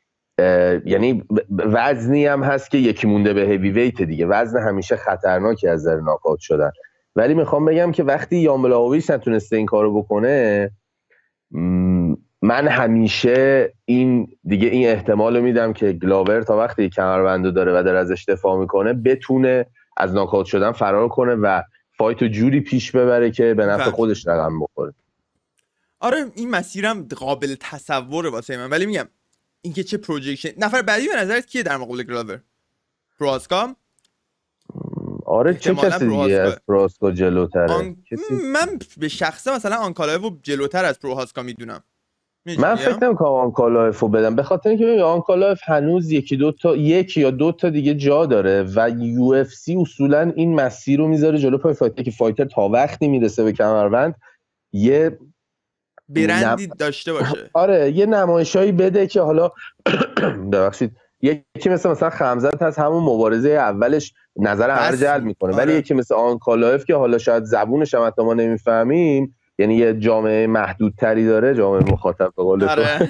یعنی 0.85 1.25
وزنی 1.51 2.27
هم 2.27 2.43
هست 2.43 2.71
که 2.71 2.79
یکی 2.79 3.07
مونده 3.07 3.33
به 3.33 3.41
heavyweight 3.41 4.03
دیگه. 4.03 4.27
وزن 4.27 4.63
همیشه 4.63 4.97
خطرناکی 4.97 5.69
از 5.69 5.87
در 5.87 5.97
ناکاوت 5.97 6.41
شدن. 6.41 6.71
ولی 7.17 7.35
می‌خوام 7.35 7.65
بگم 7.65 7.93
که 7.93 8.05
وقتی 8.05 8.37
یان 8.37 8.51
بلاهوویچ 8.51 9.11
نتونسته 9.11 9.57
این 9.57 9.67
کارو 9.67 10.03
بکنه 10.03 10.71
من 12.43 12.69
همیشه 12.69 13.73
این 13.85 14.29
دیگه 14.45 14.69
این 14.69 14.89
احتمال 14.89 15.37
رو 15.37 15.43
میدم 15.43 15.73
که 15.73 15.93
گلاور 15.93 16.43
تا 16.43 16.57
وقتی 16.57 16.89
کمربندو 16.89 17.51
داره 17.51 17.81
و 17.81 17.83
داره 17.83 17.99
ازش 17.99 18.25
دفاع 18.29 18.59
می‌کنه 18.59 18.93
بتونه 18.93 19.67
از 19.97 20.15
ناکات 20.15 20.47
شدن 20.47 20.73
فرار 20.73 21.09
کنه 21.09 21.35
و 21.35 21.63
fight 21.99 22.23
رو 22.23 22.29
جوری 22.29 22.61
پیش 22.61 22.91
ببره 22.91 23.31
که 23.31 23.55
به 23.55 23.67
نفع 23.67 23.85
بله. 23.85 23.93
خودش 23.93 24.27
رقم 24.27 24.61
بخوره. 24.61 24.93
آره 26.01 26.25
این 26.35 26.51
مسیرم 26.51 27.03
قابل 27.03 27.55
تصوره 27.61 28.31
واسه 28.31 28.57
من. 28.57 28.71
ولی 28.71 28.87
میگم 28.87 29.09
اینکه 29.63 29.83
چه 29.83 29.97
projection 29.97 30.49
نفر 30.59 30.83
بعدی 30.83 31.09
به 31.09 31.17
نظرت 31.17 31.47
کیه 31.47 31.63
در 31.63 31.77
مقابل 31.77 32.03
گلاور؟ 32.03 32.41
پروهاسکام 33.19 33.77
آره 35.37 35.55
چه 35.55 35.75
کسی 35.75 36.09
دیگه 36.09 36.35
از 36.35 36.59
پروهاسکا 36.69 37.11
جلوتره؟ 37.11 37.73
آن... 37.73 37.97
من 38.53 38.79
به 38.99 39.09
شخصه 39.09 39.55
مثلا 39.55 39.77
آنکالایف 39.77 40.23
رو 40.23 40.39
جلوتر 40.43 40.85
از 40.85 41.01
پروهاسکا 41.01 41.43
می‌دونم. 41.43 41.83
من 42.59 42.75
فکر 42.75 43.05
نمی‌کنم 43.05 43.29
آنکالایف 43.29 44.01
رو 44.01 44.09
بدم. 44.09 44.37
به 44.37 44.43
خاطر 44.43 44.69
اینکه 44.69 45.03
آنکالایف 45.03 45.61
هنوز 45.65 46.11
یکی 46.11 46.37
دو 46.37 46.53
تا 46.53 46.77
یک 46.77 47.17
یا 47.17 47.31
دو 47.31 47.53
تا 47.53 47.71
دیگه 47.71 47.95
جا 47.95 48.27
داره 48.27 48.65
و 48.77 48.91
UFC 48.99 49.77
اصولا 49.77 50.33
این 50.37 50.55
مسیر 50.55 50.99
رو 50.99 51.09
می‌ذاره 51.09 51.39
جلو 51.39 51.59
پای 51.59 51.75
fighter 51.75 52.03
که 52.03 52.11
fighter 52.11 52.45
تا 52.45 52.69
وقتی 52.69 53.09
می‌رسه 53.09 53.45
به 53.45 53.53
کمربند 53.53 54.15
یه 54.73 55.19
برندی 56.09 56.67
داشته 56.67 57.13
باشه. 57.13 57.51
آره 57.53 57.91
یه 57.91 58.07
نمایشایی 58.07 58.73
بده 58.73 59.07
که 59.07 59.21
حالا 59.21 59.51
ببخشید. 60.53 60.97
یکی 61.27 61.69
مثل 61.69 61.91
مثلا 61.91 62.11
خمزت 62.11 62.63
از 62.63 62.77
همون 62.77 63.03
مبارزه 63.03 63.49
اولش 63.49 64.15
نظر 64.37 64.71
همه 64.71 64.86
رو 64.86 64.97
جلب 64.97 65.25
می‌کنه 65.25 65.55
آره. 65.55 65.65
ولی 65.65 65.79
یکی 65.79 65.95
مثل 65.95 66.15
آنکالایف 66.15 66.85
که 66.85 66.95
حالا 66.95 67.19
شاید 67.19 67.45
زبونش 67.45 67.95
هم 67.95 68.13
ما 68.19 68.35
نمی‌فهمیم 68.35 69.37
یعنی 69.59 69.75
یه 69.75 69.95
جامعه 69.95 70.47
محدودتری 70.47 71.27
داره 71.27 71.55
جامعه 71.55 71.93
مخاطب 71.93 72.33
به 72.37 72.43
قول 72.43 72.65
آره. 72.65 73.09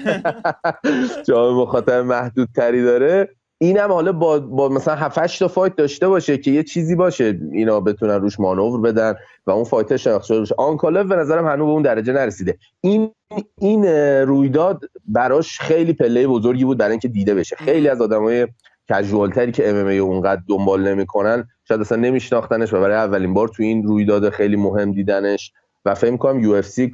جامعه 1.29 1.63
مخاطب 1.63 1.93
محدودتری 1.93 2.83
داره 2.83 3.36
اینم 3.59 3.93
حالا 3.93 4.13
با, 4.13 4.39
با 4.39 4.69
مثلا 4.69 4.95
7 4.95 5.39
تا 5.39 5.49
fight 5.49 5.77
داشته 5.77 6.09
باشه 6.09 6.39
که 6.39 6.51
یه 6.51 6.63
چیزی 6.63 6.95
باشه 6.95 7.41
اینا 7.53 7.81
بتونن 7.81 8.15
روش 8.15 8.41
مانور 8.41 8.81
بدن 8.81 9.15
و 9.47 9.51
اون 9.51 9.65
fighter 9.65 9.97
شناخته 9.97 10.41
بشه 10.41 10.55
آنکالایف 10.59 11.07
به 11.07 11.17
نظرم 11.17 11.47
هنوز 11.47 11.67
به 11.67 11.73
اون 11.73 11.83
درجه 11.83 12.13
نرسیده. 12.13 12.59
این 12.81 13.11
این 13.59 13.85
رویداد 14.27 14.85
براش 15.09 15.59
خیلی 15.59 15.93
پله 15.93 16.27
بزرگی 16.27 16.65
بود 16.65 16.79
برای 16.79 16.91
اینکه 16.91 17.09
دیده 17.09 17.35
بشه. 17.35 17.57
خیلی 17.57 17.89
از 17.89 18.01
آدمای 18.01 18.49
casual 18.91 19.32
تری 19.32 19.53
که 19.53 19.71
MMA 19.71 19.87
اونقدر 19.87 20.43
دنبال 20.49 20.89
نمی‌کنن 20.89 21.49
شاید 21.69 21.81
اصلا 21.81 21.99
نمیشناختنش 21.99 22.73
و 22.73 22.81
برای 22.81 22.97
اولین 22.97 23.35
بار 23.35 23.49
تو 23.49 23.63
این 23.63 23.83
رویداد 23.83 24.31
خیلی 24.31 24.57
مهم 24.57 24.93
دیدنش. 24.93 25.53
و 25.87 25.95
فکر 25.95 26.17
کنم 26.17 26.41
UFC 26.41 26.93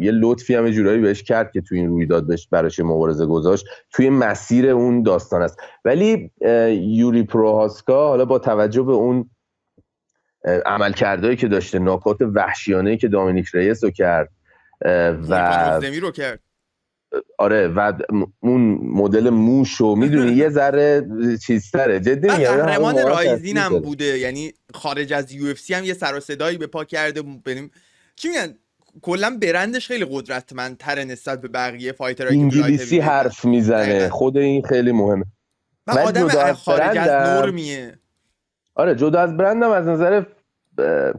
یه 0.00 0.12
لطفی 0.12 0.54
هم 0.54 0.70
جورایی 0.70 1.00
بهش 1.00 1.22
کرد 1.22 1.52
که 1.52 1.60
توی 1.60 1.78
این 1.78 1.88
رویداد 1.88 2.26
بهش 2.26 2.48
براش 2.50 2.80
مبارزه 2.80 3.26
گذاشت. 3.26 3.66
توی 3.92 4.10
مسیر 4.10 4.70
اون 4.70 5.02
داستان 5.02 5.42
است. 5.42 5.58
ولی 5.84 6.30
یوری 6.70 7.22
پروهاسکا 7.22 8.08
حالا 8.08 8.24
با 8.24 8.38
توجه 8.38 8.82
به 8.82 8.92
اون 8.92 9.30
عملکردهایی 10.66 11.36
که 11.36 11.48
داشته 11.48 11.78
ناکات 11.78 12.16
وحشیانه 12.34 12.96
که 12.96 13.08
دامینیک 13.08 13.46
ریس 13.54 13.84
رو 13.84 13.90
کرد 13.90 14.30
و 15.28 15.80
رو 16.00 16.10
کرد. 16.10 16.40
آره 17.38 17.68
و 17.68 17.92
اون 18.40 18.60
مدل 18.82 19.30
موشو 19.30 19.94
می‌دونی 19.94 20.32
یه 20.32 20.48
ذره 20.48 21.06
چیزتره. 21.46 22.00
جدی 22.00 22.28
میگم 22.28 22.36
قهرمان 22.36 22.98
رایزین 23.06 23.56
هم 23.56 23.78
بوده. 23.78 24.18
یعنی 24.18 24.52
خارج 24.74 25.12
از 25.12 25.32
یو 25.32 25.54
هم 25.70 25.84
یه 25.84 25.94
سر 25.94 26.16
و 26.16 26.20
صدایی 26.20 26.58
به 26.58 26.66
پا 26.66 26.84
کرده. 26.84 27.22
بریم 27.22 27.70
چی 28.20 28.28
میگن؟ 28.28 28.54
کلا 29.02 29.38
برندش 29.42 29.86
خیلی 29.86 30.06
قدرتمندتر 30.10 31.04
نسبت 31.04 31.40
به 31.40 31.48
بقیه 31.48 31.92
فایترهای 31.92 32.38
انگلیسی 32.38 33.00
حرف 33.00 33.44
می‌زنه. 33.44 34.08
خود 34.08 34.36
این 34.36 34.62
خیلی 34.62 34.92
مهمه. 34.92 35.24
و 35.86 35.98
آدم 35.98 36.52
خارج 36.52 36.98
از 36.98 37.28
نورمیه. 37.28 37.98
آره 38.74 38.94
جدا 38.94 39.20
از 39.20 39.36
برندم 39.36 39.70
از 39.70 39.86
نظر 39.86 40.22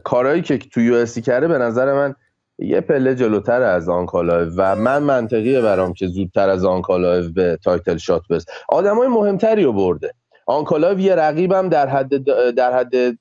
کارهایی 0.04 0.42
که 0.42 0.58
تو 0.58 0.80
UFC 0.80 1.06
کرده 1.06 1.48
به 1.48 1.58
نظر 1.58 1.92
من 1.92 2.14
یه 2.58 2.80
پله 2.80 3.14
جلوتر 3.14 3.62
از 3.62 3.88
آنکالایف 3.88 4.52
و 4.56 4.76
من 4.76 5.02
منطقیه 5.02 5.60
برام 5.60 5.92
که 5.92 6.06
زودتر 6.06 6.48
از 6.48 6.64
آنکالایف 6.64 7.26
به 7.26 7.58
title 7.64 7.96
shot 7.96 8.22
برسه 8.30 8.44
آدمای 8.68 9.08
مهمتری 9.08 9.64
رو 9.64 9.72
برده. 9.72 10.14
آنکالایف 10.46 10.98
یه 10.98 11.14
رقیبم 11.14 11.68
در 11.68 11.88
حد 11.88 12.24
در 12.54 12.72
حد 12.78 13.18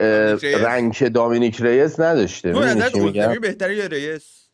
rank 0.00 1.08
دامینیک 1.08 1.62
ریس 1.62 2.00
نداشته. 2.00 2.52
تو 2.52 2.60
نظر 2.60 2.90
اوزدمیر 2.94 3.38
بهتره 3.38 3.76
یا 3.76 3.86
ریس 3.86 4.44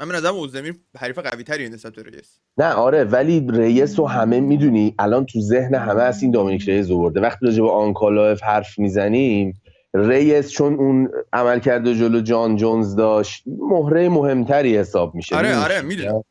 من 0.00 0.08
به 0.08 0.14
نظرم 0.14 0.34
اوزدمیر 0.34 0.74
حریف 0.98 1.18
قوی 1.18 1.44
تری 1.44 1.68
نسبت 1.68 1.98
ریس 1.98 2.40
نه 2.58 2.72
آره 2.72 3.04
ولی 3.04 3.46
ریس 3.50 3.98
رو 3.98 4.08
همه 4.08 4.40
می‌دونی. 4.40 4.94
الان 4.98 5.26
تو 5.26 5.40
ذهن 5.40 5.74
همه 5.74 6.02
از 6.02 6.22
این 6.22 6.30
دامینیک 6.30 6.68
ریس 6.68 6.88
برده 6.88 7.20
وقتی 7.20 7.46
راجع 7.46 7.62
به 7.62 7.70
آنکالایف 7.70 8.42
حرف 8.42 8.78
می‌زنیم 8.78 9.60
ریس 9.94 10.50
چون 10.50 10.74
اون 10.74 11.10
عمل 11.32 11.60
کرده 11.60 11.94
جلو 11.94 12.20
جان 12.20 12.56
جونز 12.56 12.96
داشت 12.96 13.42
مهره 13.46 14.08
مهمتری 14.08 14.78
حساب 14.78 15.14
میشه. 15.14 15.36
آره 15.36 15.56
آره 15.56 15.80
می‌دونم. 15.80 16.24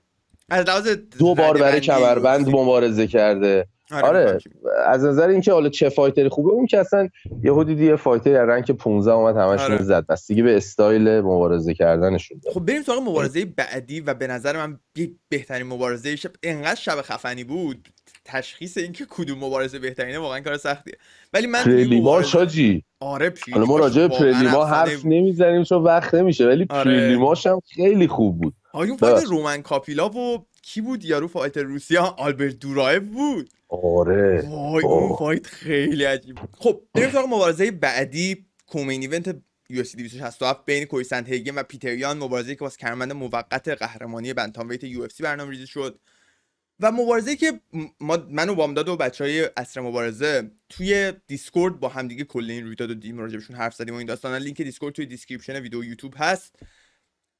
از 0.50 0.66
لحاظ 0.68 0.88
دو 1.20 1.36
بار 1.36 1.58
برای 1.58 1.80
کمربند 1.80 2.50
مبارزه 2.50 3.08
کرده. 3.08 3.68
آره, 3.94 4.08
آره 4.08 4.40
از 4.86 5.06
نظر 5.06 5.28
اینکه 5.28 5.52
حالا 5.52 5.70
چه 5.70 5.90
fighter 5.90 6.25
ی 6.25 6.30
خوبه 6.30 6.52
اون 6.52 6.66
که 6.66 6.80
اصلا 6.80 7.10
یه 7.44 7.64
دیگه 7.64 7.96
fighter 7.96 8.46
rank 8.46 8.72
15 8.72 9.12
اومد 9.12 9.38
همشون 9.38 9.76
آره. 9.76 9.84
زد 9.84 10.06
بستگی 10.06 10.42
به 10.42 10.58
استایل 10.58 11.22
مبارزه 11.22 11.74
کردنشون 11.74 12.42
خب 12.54 12.66
بریم 12.66 12.82
سراغ 12.82 13.02
مبارزه 13.02 13.46
بعدی 13.46 14.00
و 14.00 14.14
به 14.14 14.28
نظر 14.28 14.58
من 14.58 14.80
بهترین 15.30 15.68
مبارزه 15.68 16.16
شب 16.16 16.32
انقدر 16.44 16.80
شب 16.80 17.02
خفنی 17.02 17.44
بود. 17.44 17.90
تشخیص 18.26 18.78
اینکه 18.78 19.06
کدوم 19.10 19.38
مبارزه 19.40 19.80
بهترینه 19.80 20.20
واقعا 20.20 20.40
کار 20.40 20.58
سختیه. 20.58 20.94
ولی 21.34 21.48
من 21.48 21.64
prelim 21.64 22.13
ا 22.13 22.22
شاجی. 22.22 22.84
آره 23.00 23.34
حالا 23.54 23.66
ما 23.66 23.78
راجع 23.78 24.08
به 24.08 24.18
prelim 24.18 24.59
ا 24.59 24.66
حرف 24.66 25.06
نمی‌زنیم 25.06 25.64
چون 25.64 25.84
وقت 25.84 26.14
نمیشه 26.14 26.48
ولی 26.48 26.68
آره. 26.70 27.18
هم 27.46 27.60
خیلی 27.76 28.08
خوب 28.08 28.42
بود. 28.42 28.54
اون 28.74 28.98
fight 28.98 29.24
رومن 29.24 29.62
کاپیلا 29.62 30.10
و 30.10 30.46
کی 30.64 30.82
بود 30.82 31.06
یارو 31.06 31.28
fighter 31.28 31.64
روسیا 31.64 32.04
آلبرت 32.04 32.60
دورایف 32.60 33.04
بود. 33.04 33.50
آره. 33.70 34.50
وای 34.50 34.84
اون 34.84 35.16
fight 35.18 35.48
خیلی 35.48 36.04
عجیب 36.04 36.40
خب 36.52 36.82
بریم 36.94 37.10
سراغ 37.10 37.26
مبارزه 37.26 37.72
بعدی. 37.72 38.46
co-main 38.68 39.02
event 39.02 39.36
UFC 39.70 39.98
267 39.98 40.66
بین 40.66 40.86
کوری 40.86 41.04
سندهیگن 41.04 41.56
و 41.56 41.64
پیتر 41.64 41.94
یان 41.94 42.18
مبارزه 42.18 42.56
که 42.56 42.62
واسه 42.62 42.78
کمربند 42.78 43.12
موقت 43.12 43.68
قهرمانی 43.68 44.34
bantamweight 44.34 44.84
UFC 44.84 45.24
برنامه‌ریزی 45.24 45.68
شد. 45.68 46.00
و 46.80 46.92
مبارزه 46.92 47.36
که 47.36 47.60
ما 48.00 48.28
من 48.30 48.50
و 48.50 48.56
بامداد 48.56 48.90
و 48.90 48.98
بچه 48.98 49.24
های 49.24 49.50
عصر 49.58 49.82
مبارزه 49.82 50.52
توی 50.70 51.14
دیسکورد 51.28 51.80
با 51.80 51.90
همدیگه 51.90 52.24
کل 52.24 52.50
این 52.50 52.66
رویداد 52.66 52.92
و 52.92 52.94
دیدیم 52.94 53.20
راجبشون 53.20 53.56
حرف 53.56 53.76
زدیم 53.76 53.94
و 53.94 53.98
این 53.98 54.08
داستان 54.08 54.36
لینک 54.36 54.62
دیسکورد 54.62 54.96
توی 54.96 55.06
description 55.06 55.60
ویدیو 55.60 55.84
یوتیوب 55.84 56.14
هست. 56.18 56.56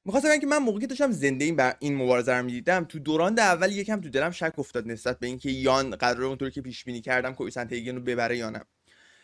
می‌خواستم 0.06 0.28
بگم 0.28 0.40
که 0.40 0.46
من 0.46 0.58
موقعی 0.58 0.86
داشتم 0.86 1.12
زنده 1.12 1.44
این 1.44 1.56
بر 1.56 1.76
این 1.78 1.96
مبارزه 1.96 2.32
رو 2.34 2.44
می‌دیدم 2.44 2.84
تو 2.84 2.98
دو 2.98 3.14
راند 3.14 3.38
اول 3.38 3.72
یکم 3.72 4.00
تو 4.00 4.08
دلم 4.08 4.30
شک 4.30 4.58
افتاد 4.58 4.88
نسبت 4.88 5.18
به 5.18 5.26
اینکه 5.26 5.50
یان 5.50 5.90
قراره 5.90 6.22
اونطوری 6.22 6.50
که 6.50 6.62
پیش 6.62 6.84
بینی 6.84 7.00
کردم 7.00 7.34
کوری 7.34 7.50
سندهیگن 7.50 7.72
رو 7.72 8.00
ببره 8.00 8.36
یا 8.36 8.50
نه. 8.50 8.60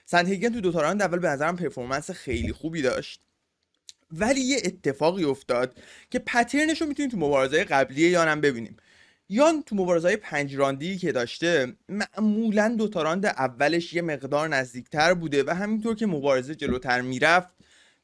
سندهیگن 0.07 0.53
تو 0.53 0.61
دو 0.61 0.73
تا 0.73 0.83
اول 0.83 1.19
به 1.19 1.29
نظرم 1.29 1.57
performance 1.57 2.11
خیلی 2.11 2.53
خوبی 2.53 2.83
داشت. 2.83 3.21
ولی 4.13 4.41
یه 4.41 4.57
اتفاقی 4.65 5.25
افتاد 5.25 5.79
که 6.11 6.19
پترنش 6.19 6.81
رو 6.81 6.87
می‌تونیم 6.87 7.11
تو 7.11 7.17
مبارزه 7.17 7.65
قبلی 7.65 8.01
یانم 8.01 8.41
ببینیم. 8.41 8.77
یان 9.29 9.63
تو 9.63 9.77
مبارزه 9.77 10.09
های 10.09 10.17
پنج 10.17 10.57
راندی 10.57 10.99
که 10.99 11.13
داشته 11.13 11.77
معمولا 11.89 12.75
دو 12.79 12.89
تا 12.89 13.03
راند 13.03 13.27
اولش 13.27 13.95
یه 13.95 14.03
مقدار 14.03 14.49
نزدیکتر 14.49 15.15
بوده 15.15 15.45
و 15.45 15.51
همینطور 15.51 15.95
که 15.95 16.07
مبارزه 16.07 16.55
جلوتر 16.55 17.01
می‌رفت 17.01 17.55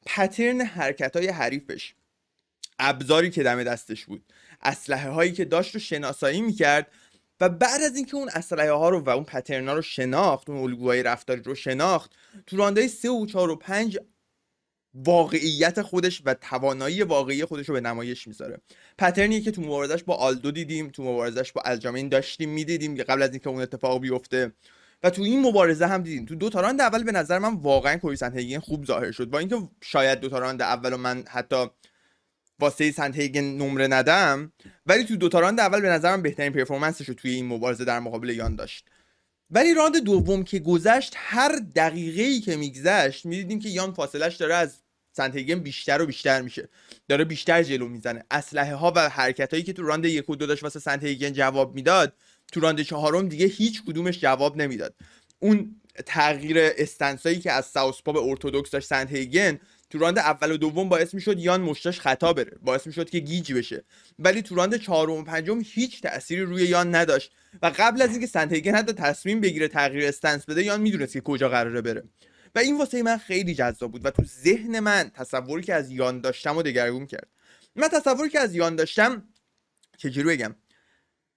پترن 0.07 0.61
حرکت 0.61 1.17
های 1.17 1.29
حریفش. 1.29 1.95
ابزاری 2.79 3.31
که 3.31 3.43
دم 3.43 3.65
دستش 3.65 4.05
بود. 4.05 4.25
اسلحه 4.63 5.11
هایی 5.11 5.33
که 5.33 5.45
داشت 5.45 5.75
رو 5.75 5.81
شناسایی 5.81 6.41
می‌کرد 6.41 6.87
و 7.41 7.49
بعد 7.49 7.83
از 7.83 7.97
اینکه 7.97 8.17
اون 8.17 8.29
اسلحه 8.29 8.73
ها 8.73 8.89
رو 8.89 9.01
و 9.01 9.11
اون 9.11 9.25
پترنا 9.25 9.75
رو 9.75 9.83
شناخت 9.83 10.51
اون 10.51 10.59
الگوهای 10.59 11.03
رفتاری 11.03 11.43
رو 11.43 11.55
شناخت 11.55 12.11
تو 12.47 12.57
رانده 12.57 12.89
3 12.89 13.11
و 13.11 13.27
4 13.27 13.51
و 13.51 13.57
5 13.57 13.99
واقعیت 14.95 15.83
خودش 15.83 16.23
و 16.25 16.35
توانایی 16.35 17.03
واقعی 17.03 17.45
خودش 17.45 17.69
رو 17.69 17.75
به 17.75 17.81
نمایش 17.81 18.29
می‌ذاره. 18.29 18.61
پتر 18.99 19.20
یانی 19.20 19.41
که 19.41 19.51
تو 19.51 19.63
مبارزش 19.63 20.03
با 20.03 20.15
آلدو 20.15 20.51
دیدیم 20.51 20.89
تو 20.89 21.03
مبارزش 21.03 21.53
با 21.53 21.63
الجامین 21.65 22.09
داشتیم 22.09 22.51
می‌دیدیم 22.51 23.03
قبل 23.03 23.23
از 23.23 23.31
اینکه 23.31 23.49
اون 23.49 23.63
اتفاق 23.63 24.01
بیفته. 24.01 24.53
و 25.03 25.11
تو 25.11 25.23
این 25.23 25.43
مبارزه 25.43 25.87
هم 25.87 26.03
دیدیم. 26.03 26.25
تو 26.25 26.35
دو 26.35 26.51
تا 26.51 26.61
راند 26.61 26.81
اول 26.81 27.05
به 27.05 27.13
نظر 27.13 27.39
من 27.39 27.55
واقعا 27.55 27.97
کوری 27.97 28.19
سندهیگن 28.35 28.59
خوب 28.59 28.87
ظاهر 28.87 29.13
شد. 29.13 29.31
با 29.31 29.39
اینکه 29.39 29.57
شاید 29.81 30.21
دو 30.21 30.29
تا 30.29 30.39
راند 30.39 30.63
اول 30.63 30.93
و 30.93 30.97
من 30.97 31.25
حتی 31.29 31.67
واسه 32.61 32.91
سندهیگن 32.91 33.45
نمره 33.45 33.87
ندم 33.87 34.53
ولی 34.87 35.05
تو 35.05 35.17
دو 35.17 35.29
تا 35.29 35.41
راند 35.41 35.61
اول 35.61 35.81
به 35.81 35.89
نظرم 35.89 36.23
بهترین 36.23 36.53
performance 36.53 37.00
ش 37.00 37.09
رو 37.09 37.15
توی 37.15 37.31
این 37.31 37.47
مبارزه 37.47 37.85
در 37.85 38.01
مقابل 38.01 38.29
یان 38.29 38.57
داشت. 38.57 38.89
ولی 39.51 39.75
راند 39.75 39.97
دوم 40.05 40.45
که 40.45 40.59
گذشت 40.59 41.15
هر 41.17 41.61
دقیقه 41.75 42.23
ای 42.23 42.41
که 42.41 42.57
میگذشت 42.57 43.27
می‌دیدیم 43.27 43.59
که 43.59 43.69
یان 43.69 43.93
فاصلش 43.93 44.37
داره 44.37 44.55
از 44.55 44.81
سنتیگن 45.13 45.59
بیشتر 45.59 46.03
و 46.03 46.07
بیشتر 46.07 46.43
میشه. 46.43 46.69
داره 47.09 47.25
بیشتر 47.25 47.63
جلو 47.63 47.89
می‌زنه. 47.89 48.25
اسلحه 48.31 48.75
ها 48.75 48.93
و 48.97 49.09
حرکت 49.09 49.51
هایی 49.51 49.63
که 49.63 49.73
تو 49.73 49.83
راند 49.83 50.05
یک 50.05 50.31
و 50.31 50.37
دو 50.37 50.47
داشت 50.47 50.63
واسه 50.63 50.81
سنتیگن 50.81 51.33
جواب 51.33 51.75
می‌داد 51.75 52.13
تو 52.53 52.61
راند 52.61 52.83
چهارم 52.83 53.29
دیگه 53.29 53.47
هیچ 53.47 53.83
کدومش 53.85 54.21
جواب 54.21 54.57
نمی‌داد. 54.57 54.95
اون 55.39 55.81
تغییر 56.07 56.57
stance 56.59 57.20
ایی 57.20 57.41
که 57.41 57.53
از 57.53 57.67
southpaw 57.67 58.13
به 58.13 58.21
orthodox 58.23 58.71
داشت 58.71 58.87
سنتیگن 58.87 59.59
تو 59.91 59.99
راند 59.99 60.19
اول 60.19 60.53
و 60.53 60.57
دوم 60.57 60.89
باعث 60.89 61.15
می‌شد 61.15 61.39
یان 61.39 61.61
مشتاش 61.61 62.01
خطا 62.01 62.33
بره. 62.33 62.59
باعث 62.63 62.87
می‌شد 62.87 63.11
که 63.11 63.19
گیج 63.19 63.53
بشه. 63.53 63.85
ولی 64.19 64.43
تو 64.43 64.55
راند 64.55 64.77
چهارم 64.77 65.13
و 65.13 65.23
پنجم 65.23 65.61
هیچ 65.65 66.03
تأثیری 66.03 66.43
روی 66.43 66.63
یان 66.63 66.95
نداشت 66.95 67.33
و 67.63 67.73
قبل 67.79 68.03
از 68.03 68.11
اینکه 68.11 68.27
سنتیگن 68.27 68.75
حتی 68.75 68.93
تصمیم 68.93 69.41
بگیره 69.41 69.69
تغییر 69.69 70.09
stance 70.09 70.45
بده 70.45 70.63
یان 70.63 70.81
می‌دونست 70.81 71.13
که 71.13 71.21
کجا 71.21 71.49
قراره 71.49 71.81
بره. 71.81 72.05
و 72.55 72.59
این 72.59 72.79
واسه 72.79 73.03
من 73.03 73.17
خیلی 73.17 73.55
جذاب 73.55 73.93
بود 73.93 74.05
و 74.05 74.11
تو 74.11 74.25
ذهن 74.25 74.81
من 74.81 75.11
تصوری 75.15 75.63
که 75.63 75.75
از 75.75 75.91
یان 75.91 76.21
داشتم 76.21 76.57
و 76.57 76.63
دگرگون 76.63 77.07
کرد. 77.07 77.29
من 77.77 77.89
تصوری 77.89 78.31
که 78.31 78.41
از 78.41 78.55
یان 78.55 78.77
داشتم 78.77 79.29
چجوری 79.97 80.29
بگم؟ 80.29 80.55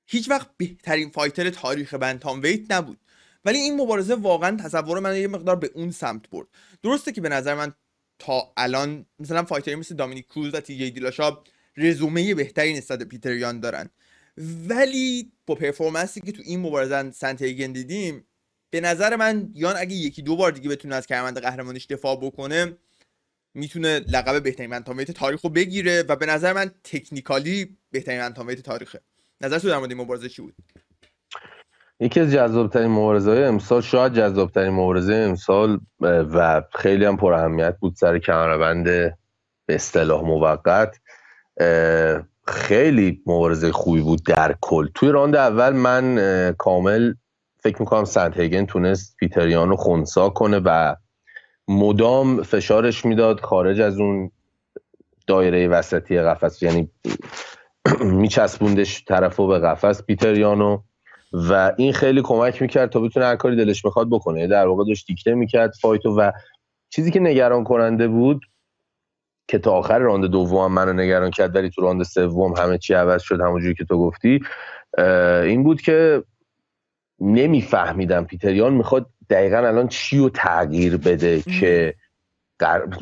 هیچ 0.05 0.29
وقت 0.29 0.49
بهترین 0.57 1.09
fighter 1.09 1.49
تاریخ 1.49 1.93
bantamweight 1.93 2.71
نبود. 2.71 2.99
ولی 3.45 3.57
این 3.57 3.81
مبارزه 3.81 4.15
واقعا 4.15 4.57
تصور 4.57 4.99
من 4.99 5.15
یه 5.15 5.27
مقدار 5.27 5.55
به 5.55 5.71
اون 5.73 5.91
سمت 5.91 6.29
برد. 6.29 6.47
درسته 6.83 7.11
که 7.11 7.21
به 7.21 7.29
نظر 7.29 7.55
من 7.55 7.73
تا 8.19 8.53
الان 8.57 9.05
مثلا 9.19 9.43
fighter 9.43 9.71
ی 9.71 9.75
مثل 9.75 9.95
دامینیک 9.95 10.25
کروز 10.25 10.53
و 10.53 10.59
تی 10.59 10.77
جی 10.77 10.91
دیلاشا 10.91 11.43
رزومه 11.77 12.35
بهتری 12.35 12.73
نسبت 12.73 13.03
پیتر 13.03 13.35
یان 13.35 13.59
دارن. 13.59 13.89
ولی 14.67 15.31
با 15.45 15.55
performance 15.55 16.16
ی 16.16 16.21
که 16.21 16.31
تو 16.31 16.41
این 16.45 16.59
مبارزه 16.59 17.11
سنتیگن 17.11 17.71
دیدیم 17.71 18.25
به 18.69 18.81
نظر 18.81 19.15
من 19.15 19.51
یان 19.53 19.75
اگه 19.77 19.95
یکی 19.95 20.21
دو 20.21 20.35
بار 20.35 20.51
دیگه 20.51 20.69
بتونه 20.69 20.95
از 20.95 21.07
کرمند 21.07 21.39
قهرمانیش 21.39 21.85
دفاع 21.85 22.15
بکنه 22.15 22.77
می‌تونه 23.53 23.99
لقب 23.99 24.43
بهترین 24.43 24.73
انتامویت 24.73 25.11
تاریخ 25.11 25.41
رو 25.41 25.49
بگیره 25.49 26.03
و 26.03 26.15
به 26.15 26.25
نظر 26.25 26.53
من 26.53 26.71
تکنیکالی 26.83 27.77
بهترین 27.91 28.19
انتامویت 28.19 28.59
تاریخه. 28.61 29.01
نظر 29.41 29.59
تو 29.59 29.67
در 29.67 29.77
مورد 29.77 29.91
این 29.91 30.01
مبارزه 30.01 30.29
چی 30.29 30.41
بود؟ 30.41 30.55
یکی 31.99 32.19
از 32.19 32.31
جذابترین 32.31 32.91
مبارزه 32.91 33.31
های 33.31 33.43
امسال 33.43 33.81
شاید 33.81 34.13
جذابترین 34.13 34.73
مبارزه 34.73 35.13
امسال 35.13 35.79
و 36.01 36.63
خیلی 36.73 37.05
هم 37.05 37.17
پر 37.17 37.33
اهمیت 37.33 37.77
بود 37.79 37.95
سر 37.95 38.19
کمربند 38.19 38.83
به 39.65 39.75
اصطلاح 39.75 40.23
موقت. 40.23 40.99
خیلی 42.47 43.21
مبارزه 43.25 43.71
خوبی 43.71 44.01
بود 44.01 44.23
در 44.23 44.55
کل. 44.61 44.87
توی 44.95 45.09
راند 45.09 45.35
اول 45.35 45.73
من 45.73 46.55
کامل 46.57 47.13
فکر 47.63 47.79
می‌کنم 47.79 48.05
سنت 48.05 48.39
هیگن 48.39 48.65
تونست 48.65 49.15
پیتریانو 49.17 49.75
خونسا 49.75 50.29
کنه 50.29 50.61
و 50.65 50.95
مدام 51.67 52.43
فشارش 52.43 53.05
می‌داد 53.05 53.39
خارج 53.39 53.81
از 53.81 53.99
اون 53.99 54.31
دایره 55.27 55.67
وسطی 55.67 56.21
قفس. 56.21 56.63
یعنی 56.63 56.89
میچسبوندش 58.01 59.05
طرفو 59.05 59.47
به 59.47 59.59
قفس. 59.59 60.03
پیتریانو 60.03 60.81
و 61.31 61.73
این 61.77 61.93
خیلی 61.93 62.21
کمک 62.21 62.61
می‌کرد 62.61 62.89
تا 62.89 62.99
بتونه 62.99 63.25
هر 63.25 63.35
کاری 63.35 63.55
دلش 63.55 63.85
می‌خواد 63.85 64.09
بکنه. 64.09 64.47
در 64.47 64.67
واقع 64.67 64.85
داشت 64.85 65.07
دیکته 65.07 65.33
می‌کرد 65.33 65.73
fight 65.81 66.10
و 66.10 66.15
و 66.19 66.31
چیزی 66.89 67.11
که 67.11 67.19
نگران 67.19 67.63
کننده 67.63 68.07
بود 68.07 68.41
که 69.47 69.59
تا 69.59 69.71
آخر 69.71 69.99
راند 69.99 70.25
دوم 70.25 70.73
منو 70.73 70.93
نگران 70.93 71.31
کرد 71.31 71.55
ولی 71.55 71.69
تو 71.69 71.81
راند 71.81 72.03
سوم 72.03 72.53
همه 72.57 72.77
چی 72.77 72.93
عوض 72.93 73.21
شد 73.21 73.41
همونجوری 73.41 73.73
که 73.73 73.85
تو 73.85 73.97
گفتی 73.97 74.39
این 75.43 75.63
بود 75.63 75.81
که 75.81 76.23
نمیفهمیدم. 77.19 78.25
پیتریان 78.25 78.73
می‌خواد 78.73 79.09
دقیقا 79.29 79.57
الان 79.57 79.87
چی 79.87 80.17
رو 80.17 80.29
تغییر 80.29 80.97
بده 80.97 81.41
که 81.41 81.95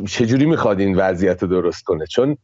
چجوری 0.07 0.45
می‌خواد 0.45 0.79
این 0.79 0.95
وضعیت 0.95 1.41
رو 1.43 1.47
درست 1.47 1.83
کنه؟ 1.83 2.05
چون 2.05 2.37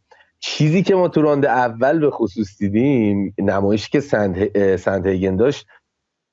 چیزی 0.45 0.83
که 0.83 0.95
ما 0.95 1.07
تو 1.07 1.21
راند 1.21 1.45
اول 1.45 1.99
به 1.99 2.11
خصوص 2.11 2.57
دیدیم 2.57 3.33
نمایشی 3.39 3.89
که 3.91 3.99
سنت 4.77 5.05
هیگن 5.05 5.35
داشت 5.35 5.67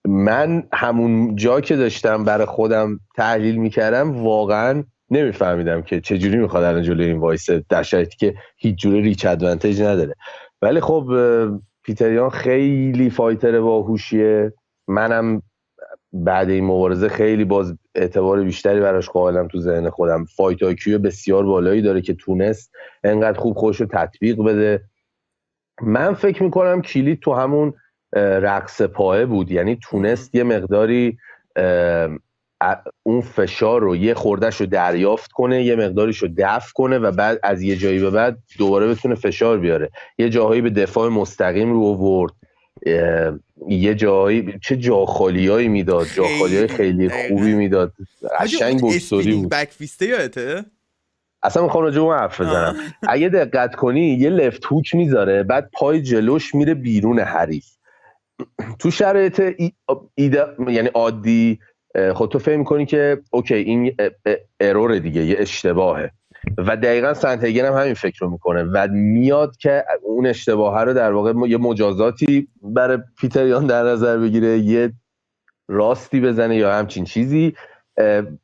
من 0.09 0.69
همون 0.73 1.37
جا 1.37 1.61
که 1.61 1.77
داشتم 1.77 2.25
برای 2.25 2.47
خودم 2.47 3.01
تحلیل 3.17 3.57
می‌کردم 3.57 4.25
واقعا 4.25 4.85
نمیفهمیدم 5.11 5.83
که 5.83 6.01
چجوری 6.01 6.37
می‌خواد 6.37 6.65
الان 6.65 6.83
جلوی 6.83 7.07
این 7.07 7.19
وایسه 7.19 7.65
در 7.69 7.83
شرایطی 7.83 8.17
که 8.17 8.35
هیچ 8.57 8.79
جوره 8.79 9.01
ریچ 9.01 9.27
ادوانتیج 9.27 9.83
نداره. 9.83 10.15
ولی 10.63 10.81
خب 10.81 11.05
پیتریان 11.83 12.31
خیلی 12.31 13.11
fighter 13.11 13.61
باهوشیه 13.61 14.53
منم 14.89 15.43
بعد 16.13 16.51
این 16.51 16.65
مبارزه 16.65 17.09
خیلی 17.09 17.45
باز 17.45 17.75
اعتبار 17.95 18.43
بیشتری 18.43 18.81
براش 18.81 19.09
قائلم 19.09 19.49
تو 19.49 19.61
ذهن 19.61 19.91
خودم. 19.91 20.25
fight 20.25 20.63
IQ 20.63 20.99
بسیار 20.99 21.45
بالایی 21.45 21.83
داره 21.83 22.01
که 22.01 22.15
تونست 22.15 22.73
انقدر 23.05 23.39
خوب 23.41 23.57
خودش 23.57 23.81
رو 23.81 23.87
تطبیق 23.87 24.43
بده. 24.43 24.83
من 25.83 26.15
فکر 26.15 26.43
می‌کنم 26.43 26.83
کلید 26.83 27.21
تو 27.21 27.33
همون 27.33 27.75
رقص 28.17 28.83
پایه 28.83 29.27
بود. 29.27 29.51
یعنی 29.51 29.79
تونست 29.83 30.35
یه 30.35 30.45
مقداری 30.45 31.19
اون 33.03 33.21
فشار 33.21 33.81
رو 33.81 33.97
یه 33.97 34.15
خوردش 34.15 34.57
رو 34.57 34.67
دریافت 34.67 35.33
کنه 35.33 35.63
یه 35.63 35.77
مقداریش 35.77 36.19
رو 36.19 36.29
دفع 36.39 36.71
کنه 36.75 36.99
و 36.99 37.11
بعد 37.11 37.41
از 37.43 37.63
یه 37.63 37.77
جایی 37.77 37.99
به 37.99 38.11
بعد 38.11 38.39
دوباره 38.59 38.89
بتونه 38.89 39.15
فشار 39.15 39.59
بیاره. 39.59 39.91
یه 40.19 40.29
جاهایی 40.29 40.61
به 40.61 40.71
دفاع 40.71 41.09
مستقیم 41.09 41.73
رو 41.73 41.95
ورد 41.95 42.33
یه 43.69 43.95
جایی 43.95 44.55
چه 44.63 44.77
جاخالیایی 44.77 45.69
می‌داد 45.69 46.07
جاخالی 46.15 46.67
خیلی 46.67 47.09
خوبی 47.09 47.55
می‌داد. 47.55 47.93
قشنگ 48.41 48.81
بوستوری 48.81 49.33
بود. 49.33 49.49
بک 49.49 49.69
فیسته 49.71 50.07
یادته؟ 50.07 50.65
اصلا 51.43 51.63
می‌خوام 51.63 51.85
راجع 51.85 52.01
اون 52.01 52.19
حرف 52.19 52.41
بزنم. 52.41 52.77
اگه 53.09 53.29
دقت 53.29 53.75
کنی 53.75 54.09
یه 54.15 54.31
لفت 54.31 54.65
هوک 54.65 54.95
می‌ذاره 54.95 55.43
بعد 55.43 55.71
پای 55.73 56.03
جلوش 56.03 56.55
میره 56.55 56.75
بیرون 56.75 57.19
حریف. 57.19 57.67
تو 58.79 58.91
شرایط 58.91 59.43
ایده 60.15 60.47
یعنی 60.69 60.89
عادی 60.89 61.59
خب 62.15 62.29
تو 62.33 62.39
فهم 62.39 62.65
کنی 62.65 62.87
که 62.87 63.19
اوکی 63.31 63.55
این 63.55 63.97
ارور 64.61 64.99
دیگه 64.99 65.25
یه 65.25 65.37
اشتباهه. 65.39 66.11
و 66.59 66.77
دقیقا 66.77 67.15
سنتگن 67.15 67.65
هم 67.65 67.73
همین 67.73 67.95
فکر 67.95 68.19
رو 68.21 68.31
می‌کنه 68.31 68.63
و 68.63 68.89
میاد 68.91 69.57
که 69.57 69.85
اون 70.03 70.27
اشتباه 70.27 70.85
رو 70.85 70.95
در 70.95 71.13
واقع 71.13 71.49
یه 71.49 71.57
مجازاتی 71.57 72.49
برای 72.63 72.99
پیتریان 73.21 73.67
در 73.67 73.83
نظر 73.83 74.19
بگیره 74.19 74.59
یه 74.59 74.93
راستی 75.69 76.21
بزنه 76.21 76.57
یا 76.57 76.73
همچین 76.73 77.05
چیزی. 77.05 77.55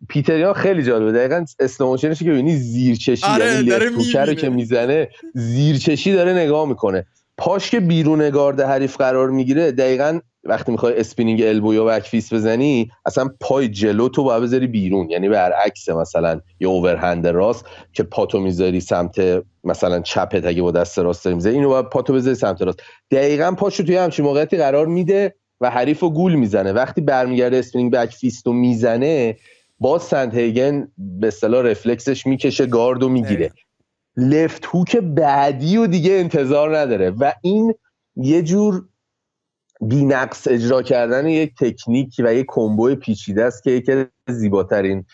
پیتریان 0.09 0.52
خیلی 0.52 0.82
جالبه. 0.82 1.12
دقیقا 1.12 1.44
slow 1.59 1.80
motion 1.80 2.12
ش 2.12 2.22
که 2.22 2.30
ببینی 2.30 2.56
زیرچشی 2.56 3.26
آره 3.26 3.64
یعنی 3.64 4.35
که 4.35 4.50
می‌زنه 4.50 5.09
زیرچشی 5.35 6.12
داره 6.12 6.32
نگاه 6.32 6.68
می‌کنه. 6.68 7.06
پاش 7.38 7.70
که 7.70 7.80
بیرون 7.80 8.30
گارد 8.30 8.61
حریف 8.61 8.96
قرار 8.96 9.30
می‌گیره 9.30 9.72
دقیقا 9.72 10.20
وقتی 10.48 10.72
می‌خوای 10.72 11.00
spinning 11.01 11.42
elbow 11.42 11.75
یا 11.74 11.85
back 11.85 12.03
fist 12.03 12.33
بزنی 12.32 12.90
اصلا 13.06 13.28
پای 13.40 13.68
جلو 13.68 14.09
تو 14.09 14.24
باید 14.24 14.42
بذاری 14.42 14.66
بیرون. 14.66 15.11
یعنی 15.11 15.28
برعکس 15.28 15.88
مثلا 15.88 16.40
یه 16.61 16.68
overhand 16.68 17.27
راست 17.26 17.64
که 17.92 18.02
پاتو 18.02 18.40
می‌ذاری 18.40 18.80
سمت 18.80 19.42
مثلا 19.64 20.00
چپت 20.00 20.46
اگه 20.46 20.62
با 20.62 20.70
دست 20.70 20.98
راست 20.98 21.24
داری 21.24 21.35
می‌ذاری 21.35 21.56
اینو 21.56 21.68
باید 21.68 21.87
پاتو 21.87 22.12
بذاری 22.12 22.37
سمت 22.37 22.62
راست. 22.62 22.82
دقیقا 23.11 23.52
پاشو 23.59 23.82
توی 23.82 23.96
همچین 23.96 24.24
موقعیتی 24.24 24.56
قرار 24.56 24.87
میده 24.87 25.35
و 25.61 25.70
حریف 25.70 26.00
رو 26.00 26.11
گول 26.11 26.35
می‌زنه. 26.35 26.72
وقتی 26.72 27.00
برمیگرده 27.00 27.56
spinning 27.57 27.92
back 27.92 28.11
fist 28.11 28.46
رو 28.46 28.52
می‌زنه 28.52 29.37
باز 29.78 30.02
سنت 30.02 30.35
هیگن 30.35 30.88
به 30.98 31.26
اصطلاح 31.26 31.62
رفلکسش 31.62 32.26
می‌کشه 32.26 32.66
گارد 32.66 33.02
و 33.02 33.09
می‌گیره. 33.09 33.50
left 34.16 34.66
hook 34.66 34.96
بعدی 34.96 35.76
و 35.76 35.87
دیگه 35.87 36.12
انتظار 36.12 36.78
نداره. 36.78 37.11
و 37.11 37.32
این 37.42 37.74
یه 38.16 38.42
جور 38.42 38.85
بینقص 39.88 40.49
اجرا 40.49 40.83
کردن 40.83 41.27
یک 41.27 41.53
تکنیک 41.61 42.14
و 42.18 42.35
یک 42.35 42.46
combo 42.49 42.94
پیچیده 42.94 43.44
است 43.44 43.62
که 43.62 43.70
یکی 43.70 43.92
از 43.92 44.07
زیباترین 44.29 45.05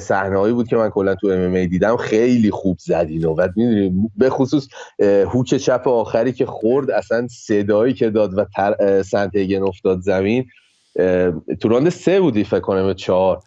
صحنه‌هایی 0.00 0.54
بود 0.54 0.68
که 0.68 0.76
من 0.76 0.90
کلا 0.90 1.14
تو 1.14 1.26
ام 1.26 1.66
دیدم. 1.66 1.96
خیلی 1.96 2.50
خوب 2.50 2.76
زد 2.80 3.06
اینو 3.08 3.34
و 3.34 3.48
می‌دونی 3.56 4.10
به 4.16 4.30
خصوص 4.30 4.68
هوک 5.00 5.54
چپ 5.54 5.88
آخری 5.88 6.32
که 6.32 6.46
خورد 6.46 6.90
اصلا 6.90 7.26
صدایی 7.28 7.94
که 7.94 8.10
داد 8.10 8.38
و 8.38 8.44
تر... 8.56 9.02
سنتگن 9.02 9.62
افتاد 9.62 10.00
زمین. 10.00 10.46
تو 11.60 11.68
راند 11.68 11.88
سه 11.88 12.20
بودی 12.20 12.44
فکر 12.44 12.60
کنم 12.60 12.94
چهار. 12.94 13.40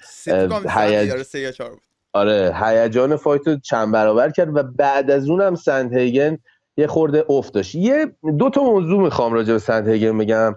آره 2.13 2.55
هیجان 2.63 3.15
فایت 3.15 3.47
رو 3.47 3.57
چند 3.59 3.91
برابر 3.91 4.29
کرد 4.29 4.55
و 4.55 4.63
بعد 4.63 5.11
از 5.11 5.29
اونم 5.29 5.55
سنتهگن 5.55 6.37
یه 6.77 6.87
خورده 6.87 7.25
افت 7.29 7.53
داشت. 7.53 7.75
یه 7.75 8.05
دو 8.39 8.49
تا 8.49 8.63
موضوع 8.63 9.03
می‌خوام 9.03 9.33
راجع 9.33 9.53
به 9.53 9.59
سنتهگن 9.59 10.17
بگم. 10.17 10.55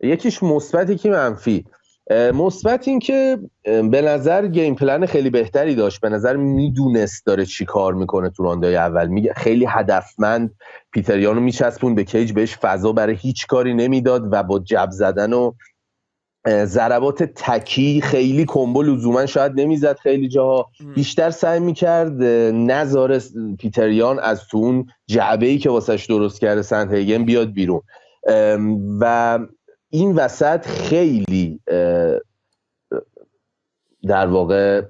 یکیش 0.00 0.42
مثبت 0.42 0.90
یکی 0.90 1.10
منفی. 1.10 1.64
مثبت 2.34 2.88
این 2.88 2.98
که 2.98 3.38
به 3.64 4.02
نظر 4.02 4.46
گیم 4.46 4.74
پلن 4.74 5.06
خیلی 5.06 5.30
بهتری 5.30 5.74
داشت. 5.74 6.00
به 6.00 6.08
نظر 6.08 6.36
می‌دونست 6.36 7.26
داره 7.26 7.46
چی 7.46 7.64
کار 7.64 7.94
می‌کنه 7.94 8.30
تو 8.30 8.42
راندای 8.42 8.76
اول. 8.76 9.06
میگه 9.06 9.32
خیلی 9.36 9.66
هدفمند 9.68 10.54
پیتریانو 10.92 11.40
میچسبون 11.40 11.94
به 11.94 12.04
کیج 12.04 12.32
بهش 12.32 12.56
فضا 12.56 12.92
برای 12.92 13.14
هیچ 13.14 13.46
کاری 13.46 13.74
نمی‌داد 13.74 14.28
و 14.32 14.42
با 14.42 14.58
جب 14.58 14.88
زدن 14.90 15.32
و 15.32 15.52
ضربات 16.48 17.22
تکی 17.22 18.00
خیلی 18.00 18.44
کمبو 18.44 18.82
لزوما 18.82 19.26
شاید 19.26 19.60
نمی‌زد 19.60 19.96
خیلی 19.98 20.28
جاها. 20.28 20.70
بیشتر 20.94 21.30
سعی 21.30 21.60
می‌کرد 21.60 22.22
نظار 22.52 23.18
پیتریان 23.58 24.18
از 24.18 24.46
تو 24.48 24.58
اون 24.58 24.86
جعبه 25.06 25.46
ای 25.46 25.58
که 25.58 25.70
واسش 25.70 26.06
درست 26.06 26.40
کرده 26.40 26.62
سنت 26.62 26.92
هیگن 26.92 27.24
بیاد 27.24 27.52
بیرون. 27.52 27.80
و 29.00 29.38
این 29.90 30.14
وسط 30.14 30.66
خیلی 30.66 31.60
در 34.02 34.26
واقع 34.26 34.82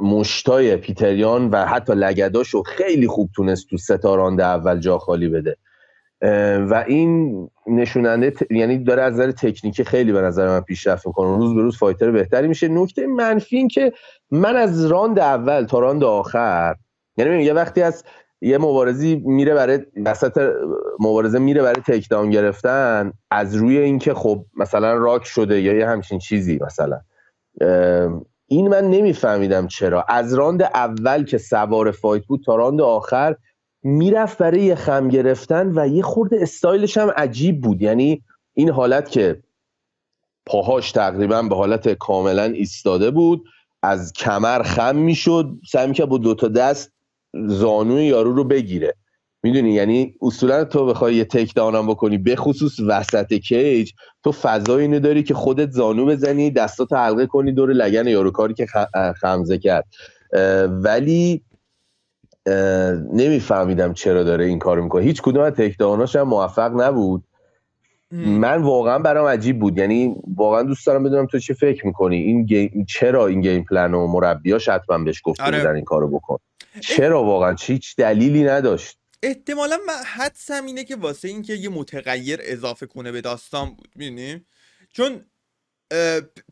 مشتای 0.00 0.76
پیتریان 0.76 1.50
و 1.50 1.66
حتی 1.66 1.92
لگداشو 1.94 2.62
خیلی 2.62 3.06
خوب 3.06 3.30
تونست 3.36 3.66
تو 3.70 3.76
ستارانده 3.76 4.44
اول 4.44 4.80
جا 4.80 4.98
خالی 4.98 5.28
بده. 5.28 5.56
و 6.70 6.84
این 6.86 7.48
نشوننده 7.66 8.32
یعنی 8.50 8.78
داره 8.78 9.02
از 9.02 9.14
نظر 9.14 9.30
تکنیکی 9.30 9.84
خیلی 9.84 10.12
به 10.12 10.20
نظر 10.20 10.48
من 10.48 10.60
پیشرفت 10.60 11.06
می‌کنه. 11.06 11.36
روز 11.36 11.54
به 11.54 11.62
روز 11.62 11.78
فایتر 11.78 12.10
بهتری 12.10 12.48
میشه. 12.48 12.68
نکته 12.68 13.06
منفی 13.06 13.56
این 13.56 13.68
که 13.68 13.92
من 14.30 14.56
از 14.56 14.86
راند 14.86 15.18
اول 15.18 15.64
تا 15.64 15.78
راند 15.78 16.04
آخر 16.04 16.74
یعنی 17.16 17.44
یه 17.44 17.52
وقتی 17.52 17.82
از 17.82 18.04
یه 18.40 18.58
مبارزی 18.58 19.22
میره 19.24 19.54
برای 19.54 19.78
وسط 20.04 20.52
مبارزه 21.00 21.38
میره 21.38 21.62
برای 21.62 21.82
takedown 21.86 22.30
گرفتن 22.30 23.12
از 23.30 23.54
روی 23.54 23.78
اینکه 23.78 24.14
خب 24.14 24.44
مثلا 24.56 24.94
راک 24.94 25.24
شده 25.24 25.60
یا 25.60 25.72
یه 25.72 25.86
همچین 25.86 26.18
چیزی 26.18 26.58
مثلا. 26.62 27.00
این 28.46 28.68
من 28.68 28.90
نمیفهمیدم 28.90 29.66
چرا. 29.66 30.02
از 30.08 30.34
راند 30.34 30.62
اول 30.62 31.24
که 31.24 31.38
سوار 31.38 31.90
fight 31.90 32.24
بود 32.24 32.42
تا 32.46 32.56
راند 32.56 32.80
آخر 32.80 33.36
می‌رفت 33.82 34.38
برای 34.38 34.74
خم 34.74 35.08
گرفتن 35.08 35.72
و 35.78 35.88
یه 35.88 36.02
خورده 36.02 36.38
استایلش 36.42 36.98
هم 36.98 37.10
عجیب 37.16 37.60
بود. 37.60 37.82
یعنی 37.82 38.22
این 38.54 38.70
حالت 38.70 39.10
که 39.10 39.42
پاهاش 40.46 40.92
تقریبا 40.92 41.42
به 41.42 41.56
حالت 41.56 41.88
کاملا 41.88 42.44
ایستاده 42.44 43.10
بود 43.10 43.44
از 43.82 44.12
کمر 44.12 44.62
خم 44.62 44.96
می‌شد 44.96 45.50
سعی 45.72 45.92
که 45.92 46.04
با 46.04 46.18
دوتا 46.18 46.48
دست 46.48 46.92
زانوی 47.34 48.04
یارو 48.04 48.32
رو 48.32 48.44
بگیره. 48.44 48.94
می‌دونی؟ 49.42 49.72
یعنی 49.72 50.14
اصولا 50.22 50.64
تو 50.64 50.86
بخوای 50.86 51.14
یه 51.14 51.24
تک 51.24 51.54
داونم 51.54 51.86
بکنی 51.86 52.18
به 52.18 52.36
خصوص 52.36 52.80
وسط 52.80 53.32
کیج 53.34 53.92
تو 54.24 54.32
فضا 54.32 54.76
اینو 54.76 54.98
داری 54.98 55.22
که 55.22 55.34
خودت 55.34 55.70
زانو 55.70 56.06
بزنی 56.06 56.50
دستاتو 56.50 56.96
حلقه 56.96 57.26
کنی 57.26 57.52
دور 57.52 57.72
لگن 57.72 58.06
یارو 58.06 58.30
کاری 58.30 58.54
که 58.54 58.66
خمزه 59.20 59.58
کرد. 59.58 59.86
ولی 60.68 61.42
نمیفهمیدم 63.12 63.92
چرا 63.92 64.22
داره 64.22 64.44
این 64.44 64.58
کارو 64.58 64.82
می‌کنه. 64.82 65.02
هیچ 65.02 65.22
کدوم 65.22 65.42
از 65.42 65.52
تک 65.52 65.76
هم 66.14 66.22
موفق 66.22 66.80
نبود. 66.80 67.24
من 68.12 68.62
واقعا 68.62 68.98
برام 68.98 69.26
عجیب 69.26 69.58
بود. 69.58 69.78
یعنی 69.78 70.16
واقعا 70.36 70.62
دوست 70.62 70.86
دارم 70.86 71.02
بدونم 71.04 71.26
تو 71.26 71.38
چه 71.38 71.54
فکر 71.54 71.86
می‌کنی. 71.86 72.16
این 72.16 72.44
گیم 72.44 72.86
چرا 72.88 73.26
این 73.26 73.40
گیم 73.40 73.64
پلن 73.64 73.94
و 73.94 74.06
مربیاش 74.06 74.68
حتما 74.68 74.98
بهش 74.98 75.20
گفته 75.24 75.42
آره. 75.42 75.70
این 75.70 75.84
کارو 75.84 76.08
بکن؟ 76.08 76.38
چرا 76.80 77.24
واقعا؟ 77.24 77.56
هیچ 77.60 77.96
دلیلی 77.96 78.44
نداشت. 78.44 78.98
احتمالا 79.22 79.78
من 79.86 79.94
حدسم 80.06 80.64
اینه 80.66 80.84
که 80.84 80.96
واسه 80.96 81.28
اینکه 81.28 81.54
یه 81.54 81.68
متغیر 81.68 82.40
اضافه 82.42 82.86
کنه 82.86 83.12
به 83.12 83.20
داستان 83.20 83.68
بود 83.68 83.88
می‌دونی؟ 83.96 84.46
چون 84.92 85.20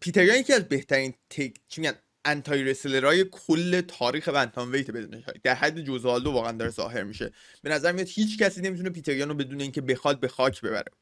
پیتریان 0.00 0.36
یکی 0.36 0.52
از 0.52 0.68
بهترین 0.68 1.14
تک 1.30 1.52
چی 1.68 1.80
میگن؟ 1.80 1.92
anti 2.24 2.64
wrestler 2.64 3.18
ای 3.18 3.24
کل 3.24 3.80
تاریخ 3.80 4.28
bantamweight 4.28 4.90
بدون 4.90 5.24
در 5.42 5.54
حد 5.54 5.80
جوزالدو 5.80 6.30
واقعا 6.30 6.52
داره 6.52 6.70
ظاهر 6.70 7.02
میشه. 7.02 7.32
به 7.62 7.70
نظر 7.70 7.92
میاد 7.92 8.08
هیچ 8.08 8.38
کسی 8.38 8.60
نمی‌تونه 8.60 8.90
پیتریان 8.90 9.28
رو 9.28 9.34
بدون 9.34 9.60
اینکه 9.60 9.80
بخواد 9.80 10.20
به 10.20 10.28
خاک 10.28 10.60
ببره. 10.60 10.92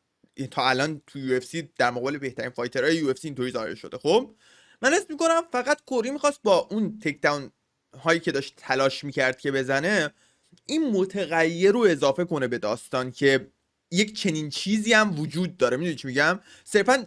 تا 0.51 0.69
الان 0.69 1.03
تو 1.07 1.19
یو 1.19 1.41
در 1.79 1.91
مقابل 1.91 2.19
بهترین 2.19 2.51
fighter 2.51 2.97
های 2.97 3.09
UFC 3.09 3.29
اینطوری 3.29 3.51
ظاهر 3.51 3.75
شده. 3.75 3.99
خب؟ 3.99 4.35
من 4.83 4.95
اسم 4.95 5.07
می‌کنم 5.09 5.43
فقط 5.53 5.79
کوری 5.87 6.11
می‌خواست 6.11 6.41
با 6.43 6.59
اون 6.71 6.99
takedown 6.99 7.51
هایی 7.99 8.21
که 8.21 8.33
داشت 8.33 8.55
تلاش 8.57 9.05
می‌کرد 9.05 9.39
که 9.39 9.53
بزنه 9.53 10.11
این 10.67 10.91
متغیر 10.91 11.73
رو 11.73 11.81
اضافه 11.81 12.25
کنه 12.25 12.49
به 12.49 12.59
داستان 12.59 13.11
که 13.11 13.51
یک 13.91 14.17
چنین 14.17 14.51
چیزی 14.51 14.93
هم 14.93 15.21
وجود 15.21 15.57
داره. 15.57 15.77
می‌دونی 15.77 15.97
چی 15.97 16.09
میگم؟ 16.09 16.41
صرفا 16.65 17.07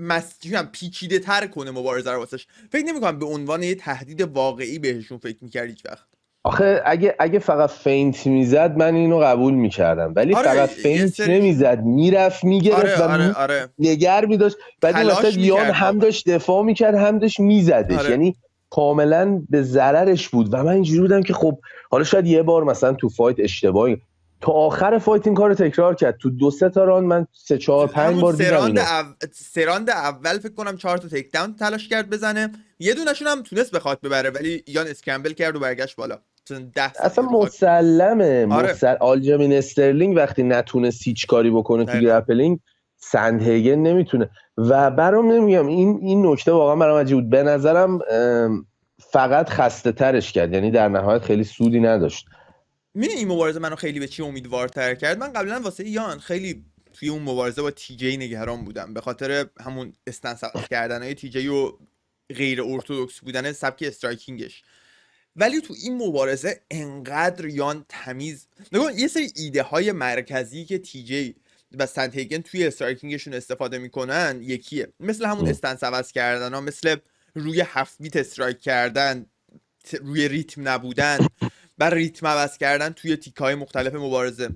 مسجون 0.00 0.62
پیچیده 0.62 1.18
تر 1.18 1.46
کنه 1.46 1.70
مبارزه 1.70 2.12
رو 2.12 2.18
واسش. 2.18 2.46
فکر 2.72 2.84
نمی‌کنم 2.84 3.18
به 3.18 3.26
عنوان 3.26 3.62
یه 3.62 3.74
تهدید 3.74 4.20
واقعی 4.20 4.78
بهشون 4.78 5.18
فکر 5.18 5.36
می‌کرد 5.40 5.68
هیچ 5.68 5.86
وقت. 5.86 6.06
آخه 6.44 6.82
اگه 6.84 7.16
اگه 7.18 7.38
فقط 7.38 7.70
feint 7.70 8.26
می‌زد 8.26 8.76
من 8.76 8.94
اینو 8.94 9.18
قبول 9.18 9.54
می‌کردم. 9.54 10.12
ولی 10.16 10.34
آره 10.34 10.48
فقط 10.48 10.68
feint 10.68 11.06
سری... 11.06 11.38
نمی‌زد 11.38 11.78
می‌رفت 11.82 12.44
می‌گرفت 12.44 13.00
آره، 13.00 13.12
آره، 13.12 13.32
آره. 13.32 13.68
نگر 13.78 14.24
میداشت. 14.24 14.56
بعد 14.80 14.96
مثلا 14.96 15.30
یان 15.30 15.66
هم 15.66 15.98
داشت 15.98 16.28
دفاع 16.28 16.64
می‌کرد 16.64 16.94
هم 16.94 17.18
داشت 17.18 17.40
میزدش. 17.40 17.98
آره. 17.98 18.10
یعنی 18.10 18.36
کاملا 18.70 19.42
به 19.50 19.62
ضررش 19.62 20.28
بود. 20.28 20.54
و 20.54 20.56
من 20.56 20.72
اینجوری 20.72 21.00
بودم 21.00 21.22
که 21.22 21.32
خب 21.32 21.58
حالا 21.90 22.04
شاید 22.04 22.26
یه 22.26 22.42
بار 22.42 22.64
مثلا 22.64 22.92
تو 22.92 23.08
fight 23.08 23.36
اشتباهی 23.38 23.96
تا 24.40 24.52
آخر 24.52 24.98
fight 24.98 25.26
این 25.26 25.36
کارو 25.36 25.54
تکرار 25.54 25.94
کرد. 25.94 26.16
تو 26.18 26.30
دو 26.30 26.50
سه 26.50 26.68
تا 26.68 26.84
راند 26.84 27.06
من 27.06 27.26
سه 27.32 27.58
چهار 27.58 27.86
پنج 27.86 28.20
بار 28.20 28.32
دیدم 28.32 28.50
سه 28.50 28.59
راند, 28.59 28.78
او... 28.78 28.84
سه 29.32 29.55
راند 29.55 29.90
اول 29.90 30.38
فکر 30.38 30.54
کنم 30.54 30.76
چهار 30.76 30.98
تا 30.98 31.08
takedown 31.08 31.54
تلاش 31.54 31.88
کرد 31.88 32.10
بزنه. 32.10 32.52
یه 32.78 32.94
دونشون 32.94 33.28
هم 33.28 33.42
تونست 33.42 33.72
به 33.72 33.81
خاک 33.81 34.00
ببره 34.00 34.30
ولی 34.30 34.64
یان 34.66 34.86
scramble 34.86 35.32
کرد 35.32 35.56
و 35.56 35.60
برگشت 35.60 35.96
بالا. 35.96 36.18
اصلا 36.76 37.24
مسلمه. 37.24 38.54
آره. 38.54 38.72
مسل... 38.72 38.96
آلجامین 39.00 39.52
استرلینگ 39.52 40.16
وقتی 40.16 40.42
نتونست 40.42 41.00
هیچ 41.04 41.26
کاری 41.26 41.50
بکنه 41.50 41.84
تو 41.84 41.98
grappling 41.98 42.58
سندهگن 42.96 43.74
نمی‌تونه. 43.74 44.30
و 44.56 44.90
برام 44.90 45.32
نمیگم 45.32 45.66
این 45.66 45.98
این 46.02 46.26
نکته 46.26 46.52
واقعا 46.52 46.76
برام 46.76 47.00
عجیب 47.00 47.16
بود. 47.16 47.30
به 47.30 47.42
نظرم 47.42 47.98
فقط 49.12 49.48
خسته 49.48 49.92
ترش 49.92 50.32
کرد. 50.32 50.52
یعنی 50.54 50.70
در 50.70 50.88
نهایت 50.88 51.22
خیلی 51.22 51.44
سودی 51.44 51.80
نداشت. 51.80 52.26
می‌دونی 52.94 53.18
این 53.18 53.28
مبارزه 53.28 53.58
منو 53.58 53.76
خیلی 53.76 54.00
به 54.00 54.08
چی 54.08 54.22
امیدوارتر 54.22 54.94
کرد؟ 54.94 55.18
من 55.18 55.32
قبلا 55.32 55.60
واسه 55.60 55.88
یان 55.88 56.18
خیلی 56.18 56.64
توی 56.92 57.08
اون 57.08 57.22
مبارزه 57.22 57.62
با 57.62 57.70
تی 57.70 57.96
جی 57.96 58.16
نگران 58.16 58.64
بودم 58.64 58.94
به 58.94 59.00
خاطر 59.00 59.46
همون 59.60 59.92
استنس 60.06 60.40
کردن 60.70 61.02
های 61.02 61.14
تی 61.14 61.28
جی 61.28 61.48
و 61.48 61.72
غیر 62.34 62.62
ارتودکس 62.62 63.20
بودن 63.20 63.52
سبک 63.52 63.82
استرایکینگش. 63.86 64.62
ولی 65.36 65.60
تو 65.60 65.74
این 65.82 65.96
مبارزه 66.06 66.60
انقدر 66.70 67.46
یان 67.46 67.84
تمیز 67.88 68.46
نگاه 68.72 69.00
یه 69.00 69.08
سری 69.08 69.32
ایده 69.36 69.62
های 69.62 69.92
مرکزی 69.92 70.64
که 70.64 70.78
تی 70.78 71.04
جی 71.04 71.34
و 71.78 71.86
سنتیگن 71.86 72.38
توی 72.38 72.66
striking 72.66 73.11
شون 73.11 73.34
استفاده 73.34 73.78
می‌کنن 73.78 74.38
یکیه. 74.42 74.92
مثل 75.00 75.24
همون 75.26 75.48
stance 75.48 75.84
عوض 75.84 76.12
کردن 76.12 76.54
ها 76.54 76.60
مثل 76.60 76.96
روی 77.34 77.60
half 77.60 78.02
beat 78.02 78.16
strike 78.16 78.60
کردن 78.60 79.26
روی 80.00 80.28
ریتم 80.28 80.68
نبودن. 80.68 81.18
و 81.80 81.90
ریتم 81.90 82.26
عوض 82.26 82.58
کردن 82.58 82.90
توی 82.90 83.16
تیکای 83.16 83.54
مختلف 83.54 83.94
مبارزه. 83.94 84.48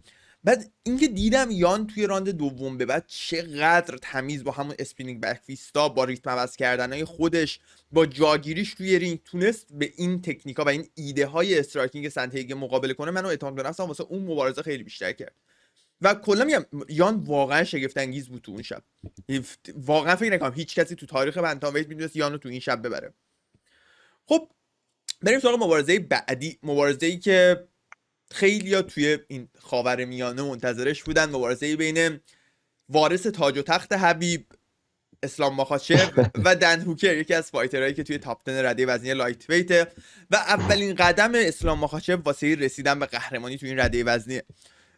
بعد 0.45 0.71
اینکه 0.83 1.09
دیدم 1.09 1.51
یان 1.51 1.87
توی 1.87 2.07
راند 2.07 2.31
دوم 2.31 2.79
به 2.79 2.87
بعد 2.87 3.05
چقدر 3.07 3.99
تمیز 4.03 4.45
با 4.45 4.53
همون 4.53 4.75
spinning 4.79 5.21
back 5.21 5.41
fist 5.49 5.81
ا 5.81 5.89
با 5.89 6.05
ریتم 6.05 6.31
عوض 6.31 6.57
کردن 6.57 7.05
خودش 7.05 7.61
با 7.93 8.07
جاگیریش 8.07 8.75
روی 8.79 8.99
رینگ 8.99 9.21
تونست 9.25 9.67
به 9.71 9.93
این 9.97 10.23
تکنیکا 10.23 10.65
و 10.65 10.69
این 10.69 10.89
ایده 10.95 11.27
های 11.27 11.59
striking 11.59 12.09
سنتیگن 12.09 12.53
مقابله 12.53 12.95
کنه. 12.95 13.11
منو 13.11 13.29
اعتماد 13.29 13.55
به 13.55 13.63
نفسم 13.63 13.85
واسه 13.85 14.05
اون 14.05 14.23
مبارزه 14.23 14.63
خیلی 14.63 14.83
بیشتر 14.83 15.13
کرد. 15.13 15.35
و 16.01 16.15
کلا 16.15 16.45
میگم 16.45 16.65
یان 16.89 17.15
واقعا 17.17 17.65
شگفت 17.65 17.99
انگیز 17.99 18.29
بود 18.29 18.43
تو 18.43 18.53
اون 18.53 18.63
شب. 18.63 18.83
واقعا 19.75 20.17
فکر 20.17 20.33
نکنم 20.33 20.53
هیچ 20.53 20.75
کسی 20.75 20.95
تو 20.95 21.07
تاریخ 21.07 21.39
bantamweight 21.39 21.89
می‌دونست 21.89 22.17
یانو 22.17 22.39
تو 22.39 22.49
این 22.49 22.61
شب 22.61 22.87
ببره. 22.87 23.15
خب 24.27 24.49
بریم 25.25 25.41
سراغ 25.41 25.63
مبارزه 25.63 25.99
بعدی. 25.99 26.59
مبارزه 26.63 27.07
ای 27.07 27.19
که 27.19 27.69
خیلی 28.31 28.75
ها 28.75 28.83
توی 28.83 29.19
این 29.29 29.49
خاور 29.59 30.05
میانه 30.05 30.43
منتظرش 30.43 31.03
بودن. 31.03 31.31
مبارزه 31.31 31.77
بین 31.77 32.21
وارث 32.89 33.27
تاج 33.27 33.59
و 33.59 33.63
تخت 33.63 33.93
حبیب 33.93 34.47
اسلام 35.23 35.55
مخاچف 35.55 36.13
و 36.45 36.57
دن 36.57 36.81
هوکر 36.81 37.17
یکی 37.17 37.35
از 37.35 37.51
fighter 37.51 37.82
هایی 37.82 37.95
که 37.95 38.03
توی 38.03 38.19
top 38.19 38.41
10 38.45 38.69
رده 38.69 38.87
وزنی 38.87 39.15
lightweight 39.15 39.51
ه 39.51 39.87
و 40.31 40.37
اولین 40.37 40.95
قدم 40.95 41.33
اسلام 41.35 41.79
مخاچف 41.79 42.19
واسه 42.25 42.55
رسیدن 42.55 42.99
به 42.99 43.07
قهرمانی 43.07 43.59
توی 43.59 43.69
این 43.69 43.81
رده 43.81 44.05
وزنیه 44.05 44.45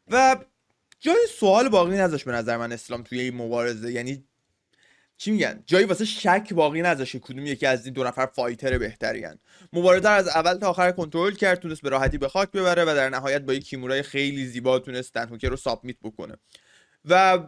و 0.08 0.36
جای 1.00 1.26
سوال 1.38 1.68
باقی 1.68 1.96
نذاشت 1.96 2.24
به 2.24 2.32
نظر 2.32 2.56
من 2.56 2.72
اسلام 2.72 3.02
توی 3.02 3.20
این 3.20 3.36
مبارزه. 3.36 3.92
یعنی 3.92 4.24
چی 5.18 5.31
میگن؟ 5.31 5.62
جایی 5.66 5.87
واسه 5.87 6.05
شک 6.05 6.52
باقی 6.52 6.83
نذاشت 6.83 7.16
کدوم 7.16 7.46
یکی 7.46 7.66
از 7.66 7.85
این 7.85 7.94
دو 7.94 8.05
نفر 8.05 8.26
fighter 8.26 8.78
بهترین 8.79 9.35
مبارزه 9.72 10.09
از 10.09 10.29
اول 10.29 10.55
تا 10.55 10.70
آخر 10.70 10.92
کنترل 10.92 11.35
کرد 11.35 11.59
تونست 11.59 11.83
به 11.83 11.88
راحتی 11.88 12.18
به 12.18 12.29
خاک 12.29 12.50
ببره 12.50 12.83
و 12.83 12.87
در 12.87 13.09
نهایت 13.09 13.42
با 13.42 13.55
یک 13.55 13.64
kimura 13.64 13.97
ی 13.97 14.02
خیلی 14.02 14.46
زیبا 14.46 14.79
تونست 14.79 15.14
دن 15.14 15.24
هوکر 15.24 15.48
رو 15.48 15.57
submit 15.56 15.96
بکنه. 16.02 16.37
و 17.05 17.38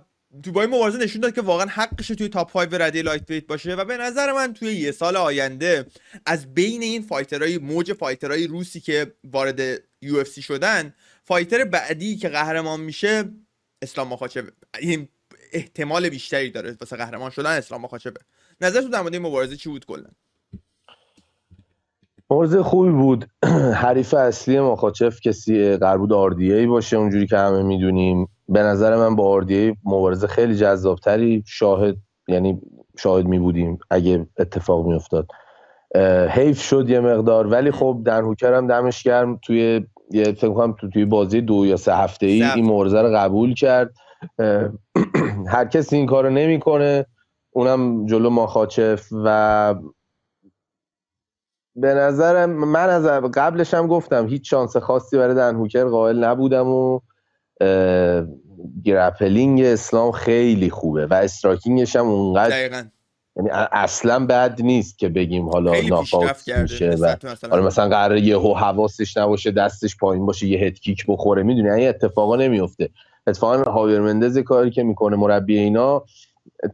تو 0.42 0.52
با 0.52 0.62
این 0.62 0.70
مبارزه 0.70 0.98
نشون 0.98 1.20
داد 1.20 1.34
که 1.34 1.40
واقعا 1.40 1.66
حقش 1.66 2.08
توی 2.08 2.28
top 2.28 2.52
5 2.52 2.68
ردی 2.72 3.02
lightweight 3.02 3.46
باشه 3.46 3.74
و 3.74 3.84
به 3.84 3.96
نظر 3.96 4.32
من 4.32 4.54
توی 4.54 4.72
یه 4.74 4.92
سال 4.92 5.16
آینده 5.16 5.86
از 6.26 6.54
بین 6.54 6.82
این 6.82 7.02
fighter 7.02 7.46
های 7.46 7.58
موج 7.58 7.92
fighter 7.92 8.34
های 8.34 8.46
روسی 8.46 8.80
که 8.80 9.14
وارد 9.24 9.60
یو 10.02 10.24
شدن 10.24 10.94
فایتر 11.24 11.64
بعدی 11.64 12.16
که 12.16 12.28
قهرمان 12.28 12.80
میشه 12.80 13.24
اسلام 13.82 14.08
مخاچه 14.08 14.44
این 14.78 15.08
احتمال 15.52 16.08
بیشتری 16.08 16.50
داره 16.50 16.76
واسه 16.80 16.96
قهرمان 16.96 17.30
شدن 17.30 17.50
اسلام 17.50 17.80
مخاچبه 17.80 18.20
نظر 18.60 18.80
تو 18.80 18.88
در 18.88 19.00
مورد 19.00 19.14
این 19.14 19.22
مبارزه 19.22 19.56
چی 19.56 19.68
بود 19.68 19.86
کلا؟ 19.86 20.08
مبارزه 22.30 22.62
خوبی 22.62 22.90
بود. 22.90 23.26
حریف 23.82 24.14
اصلی 24.14 24.60
مخاچف 24.60 25.20
کسی 25.20 25.76
قرار 25.76 25.98
بود 25.98 26.12
آردیه 26.12 26.66
باشه 26.66 26.96
اونجوری 26.96 27.26
که 27.26 27.38
همه 27.38 27.62
می‌دونیم. 27.62 28.28
به 28.48 28.62
نظر 28.62 28.96
من 28.96 29.16
با 29.16 29.28
آردیه 29.28 29.76
مبارزه 29.84 30.26
خیلی 30.26 30.56
جذابتری 30.56 31.44
شاهد 31.46 31.96
یعنی 32.28 32.60
شاهد 32.98 33.26
می 33.26 33.38
بودیم 33.38 33.78
اگه 33.90 34.26
اتفاق 34.38 34.86
می 34.86 34.94
افتاد 34.94 35.26
حیف 36.30 36.62
شد 36.62 36.90
یه 36.90 37.00
مقدار 37.00 37.46
ولی 37.46 37.70
خب 37.70 38.02
دن 38.04 38.22
هوکر 38.22 38.60
دمش 38.60 39.02
گرم. 39.02 39.36
توی 39.42 39.86
یه 40.10 40.24
فکر 40.24 40.52
کنم 40.52 40.72
تو 40.72 40.90
توی 40.90 41.04
بازه 41.04 41.40
دو 41.40 41.66
یا 41.66 41.76
سه 41.76 41.94
هفته 41.94 42.26
ای 42.26 42.42
این 42.42 42.64
مبارزه 42.64 43.02
رو 43.02 43.16
قبول 43.16 43.54
کرد. 43.54 43.94
هر 45.48 45.64
کسی 45.64 45.96
این 45.96 46.06
کارو 46.06 46.30
نمی‌کنه 46.30 47.06
اونم 47.50 48.06
جلو 48.06 48.30
ماخاچف 48.30 49.08
و 49.24 49.74
به 51.76 51.94
نظر 51.94 52.46
من 52.46 52.90
از 52.90 53.06
قبلش 53.34 53.74
هم 53.74 53.86
گفتم 53.86 54.26
هیچ 54.26 54.50
شانس 54.50 54.76
خاصی 54.76 55.18
برای 55.18 55.34
دن 55.34 55.54
هوکر 55.54 55.84
قائل 55.84 56.24
نبودم 56.24 56.66
و 56.68 57.00
grappling 58.84 59.62
اسلام 59.62 60.12
خیلی 60.12 60.70
خوبه 60.70 61.06
و 61.06 61.14
striking 61.14 61.80
ش 61.80 61.96
هم 61.96 62.06
اونقدر 62.06 62.84
یعنی 63.36 63.50
اصلا 63.72 64.26
بد 64.26 64.62
نیست 64.62 64.98
که 64.98 65.08
بگیم 65.08 65.48
حالا 65.48 65.72
ناکاوت 65.88 66.48
میشه 66.48 66.90
و 66.90 67.16
مثلا, 67.24 67.62
مثلا 67.62 67.88
قراره 67.88 68.20
یه 68.20 68.38
حواسش 68.38 69.16
نباشه 69.16 69.50
دستش 69.50 69.96
پایین 69.96 70.26
باشه 70.26 70.46
یه 70.46 70.58
head 70.58 70.81
kick 70.81 71.04
بخوره 71.08 71.42
می‌دونی؟ 71.42 71.70
این 71.70 71.88
اتفاقا 71.88 72.36
نمیفته 72.36 72.90
اتفاقا 73.28 73.70
هاویر 73.70 74.00
مندز 74.00 74.38
کاری 74.38 74.70
که 74.70 74.82
می‌کنه 74.82 75.16
مربی 75.16 75.58
اینا 75.58 76.04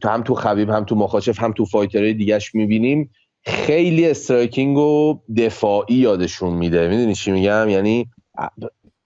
تو 0.01 0.09
هم 0.09 0.23
تو 0.23 0.35
خبیب 0.35 0.71
هم 0.71 0.85
تو 0.85 0.95
مخاچف 0.95 1.41
هم 1.41 1.53
تو 1.53 1.65
fighter 1.65 2.04
های 2.04 2.15
دیگهش 2.15 2.55
می‌بینیم 2.55 3.11
خیلی 3.47 4.11
striking 4.11 4.79
و 4.79 5.19
دفاعی 5.37 5.95
یادشون 5.95 6.53
میده. 6.53 6.89
می‌دونی 6.89 7.15
چی 7.15 7.33
میگم؟ 7.33 7.69
یعنی 7.69 8.09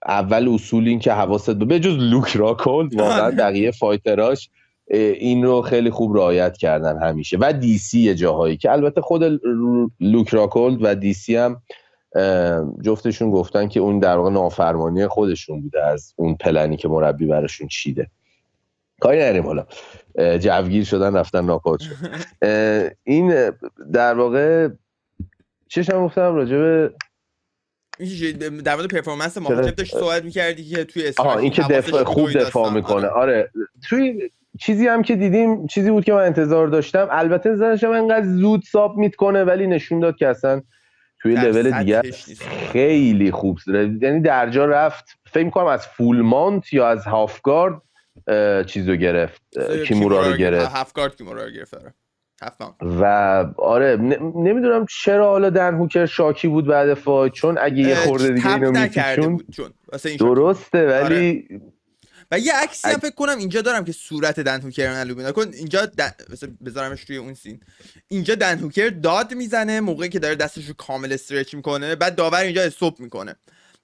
اول 0.05 0.49
اصول 0.49 0.87
این 0.87 0.99
که 0.99 1.13
حواست 1.13 1.49
به 1.49 1.79
جز 1.79 1.97
لوک 1.97 2.27
راکولد 2.29 2.95
واقعا 2.95 3.31
بقیه 3.31 3.71
fighter 3.71 4.32
اش 4.32 4.49
این 4.91 5.43
رو 5.43 5.61
خیلی 5.61 5.89
خوب 5.89 6.17
رعایت 6.17 6.57
کردن 6.57 7.01
همیشه. 7.01 7.37
و 7.41 7.53
دی 7.53 7.77
سی 7.77 8.15
جاهایی 8.15 8.57
که 8.57 8.71
البته 8.71 9.01
خود 9.01 9.39
لوک 9.99 10.29
راکولد 10.29 10.77
و 10.81 10.95
دی 10.95 11.13
سی 11.13 11.35
هم 11.35 11.61
جفتشون 12.81 13.31
گفتن 13.31 13.67
که 13.67 13.79
اون 13.79 13.99
در 13.99 14.17
واقع 14.17 14.29
نافرمانی 14.29 15.07
خودشون 15.07 15.61
بوده 15.61 15.83
از 15.85 16.13
اون 16.15 16.35
پلنی 16.35 16.77
که 16.77 16.87
مربی 16.87 17.25
براشون 17.25 17.67
چیده. 17.67 18.09
کاری 18.99 19.19
نریم 19.19 19.45
حالا. 19.45 19.65
جوگیر 20.37 20.83
شدن 20.83 21.15
رفتن 21.15 21.45
ناکات 21.45 21.79
شد 21.79 21.95
این 23.03 23.51
در 23.93 24.13
واقع 24.13 24.69
چشم 25.67 26.05
گفتم؟ 26.05 26.35
راجع 26.35 26.57
به 26.57 26.91
در 28.63 28.75
مورد 28.75 28.87
پرفورمنس 28.87 29.37
مهاجم 29.37 29.71
داشت 29.71 29.97
صحبت 29.97 30.23
می‌کردی 30.23 30.63
که 30.63 30.83
توی 30.83 31.13
آها 31.17 31.39
این 31.39 31.51
که 31.51 31.61
دفاع 31.61 32.03
خوب 32.03 32.31
دفاع 32.31 32.73
می‌کنه. 32.73 33.07
آره. 33.07 33.51
توی 33.89 34.31
چیزی 34.59 34.87
هم 34.87 35.01
که 35.01 35.15
دیدیم 35.15 35.67
چیزی 35.67 35.91
بود 35.91 36.05
که 36.05 36.13
من 36.13 36.23
انتظار 36.23 36.67
داشتم. 36.67 37.07
البته 37.11 37.55
زنشم 37.55 37.91
انقدر 37.91 38.25
زود 38.25 38.63
ساب 38.71 38.97
میت 38.97 39.15
کنه 39.15 39.43
ولی 39.43 39.67
نشون 39.67 39.99
داد 39.99 40.15
که 40.15 40.27
اصلا 40.27 40.61
توی 41.21 41.35
لول 41.35 41.79
دیگه 41.79 42.01
خیلی 42.71 43.31
خوب 43.31 43.59
یعنی 44.01 44.19
در 44.19 44.49
جا 44.49 44.65
رفت. 44.65 45.05
فکر 45.25 45.43
می‌کنم 45.43 45.65
از 45.65 45.87
فولمانت 45.87 46.73
یا 46.73 46.87
از 46.87 47.05
هافگارد 47.05 47.81
چیزو 48.65 48.95
گرفت. 48.95 49.41
کیمورا 49.85 50.27
رو 50.27 50.37
گرفت. 50.37 50.71
هافگارد 50.71 51.15
کیمورا 51.15 51.43
رو 51.43 51.51
گرفت 51.51 51.73
آره. 51.73 51.93
و 52.81 53.03
آره 53.57 53.97
نمی‌دونم 54.35 54.85
چرا 54.89 55.29
حالا 55.29 55.49
دن 55.49 55.75
هوکر 55.75 56.05
شاکی 56.05 56.47
بود 56.47 56.65
بعد 56.65 56.93
فایت 56.93 57.33
چون 57.33 57.57
اگه 57.61 57.77
یه 57.77 57.95
خورده 57.95 58.29
دیگه 58.29 58.53
اینو 58.53 58.71
میکشون 58.71 59.43
درسته 60.19 60.87
ولی 60.87 61.47
آره. 61.49 61.61
و 62.31 62.39
یه 62.39 62.53
عکسی 62.53 62.87
هم 62.87 62.99
فکر 62.99 63.15
کنم 63.15 63.37
اینجا 63.37 63.61
دارم 63.61 63.85
که 63.85 63.91
صورت 63.91 64.39
دن 64.39 64.61
هوکر 64.61 64.93
معلومه 64.93 65.31
کن. 65.31 65.53
اینجا 65.53 65.85
دن... 65.85 66.11
بذارمش 66.65 67.01
روی 67.01 67.17
اون 67.17 67.33
سین. 67.33 67.59
اینجا 68.07 68.35
دن 68.35 68.59
هوکر 68.59 68.89
داد 68.89 69.33
می‌زنه 69.33 69.79
موقعی 69.79 70.09
که 70.09 70.19
داره 70.19 70.35
دستش 70.35 70.65
رو 70.65 70.73
کامل 70.73 71.13
استرچ 71.13 71.53
می‌کنه 71.53 71.95
بعد 71.95 72.15
داور 72.15 72.39
اینجا 72.39 72.63
استوب 72.63 72.99
می‌کنه. 72.99 73.35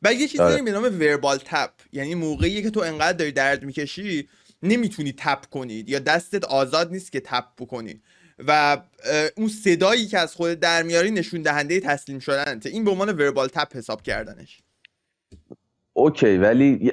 و 0.02 0.14
یه 0.14 0.28
چیزی 0.28 0.38
داریم 0.38 0.66
به 0.66 0.72
نام 0.72 0.84
وربال 0.84 1.38
تپ. 1.38 1.72
یعنی 1.92 2.16
موقعی 2.16 2.64
که 2.64 2.70
تو 2.70 2.80
انقدر 2.80 3.18
داری 3.18 3.32
درد 3.32 3.64
می‌کشی 3.64 4.30
نمی‌تونی 4.64 5.14
تپ 5.18 5.46
کنید 5.46 5.90
یا 5.90 6.00
دستت 6.00 6.46
آزاد 6.46 6.92
نیست 6.92 7.12
که 7.12 7.20
تپ 7.20 7.46
بکنی. 7.58 8.02
و 8.48 8.78
اون 9.38 9.48
صدایی 9.48 10.08
که 10.08 10.20
از 10.20 10.36
خود 10.36 10.60
در 10.60 10.84
میاری 10.84 11.12
نشون 11.12 11.42
دهنده 11.42 11.80
تسلیم 11.80 12.20
شدنته. 12.20 12.70
این 12.70 12.84
به 12.84 12.92
عنوان 12.92 13.10
وربال 13.10 13.48
تپ 13.48 13.76
حساب 13.76 14.02
کردنش. 14.02 14.62
اوکی 15.94 16.38
ولی 16.38 16.92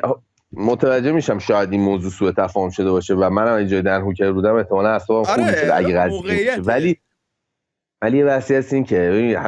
متوجه 0.53 1.13
میشم 1.13 1.39
شاید 1.39 1.73
این 1.73 1.81
موضوع 1.81 2.11
سوء 2.11 2.33
تفاهم 2.33 2.71
شده 2.71 2.91
باشه 2.91 3.15
و 3.15 3.31
منم 3.31 3.55
اینجا 3.55 3.81
در 3.81 4.01
هوکر 4.01 4.33
بودم 4.33 4.55
احتمالاً 4.55 4.89
اصلا 4.89 5.23
خوب 5.23 5.41
آره، 5.41 5.53
شده 5.53 5.77
اگه 5.77 5.99
قضیه 5.99 6.61
ولی 6.61 6.97
ولی 8.03 8.19
یه 8.19 8.25
وصیت 8.25 8.59
هست 8.59 8.73
این 8.73 8.85
که 8.85 9.41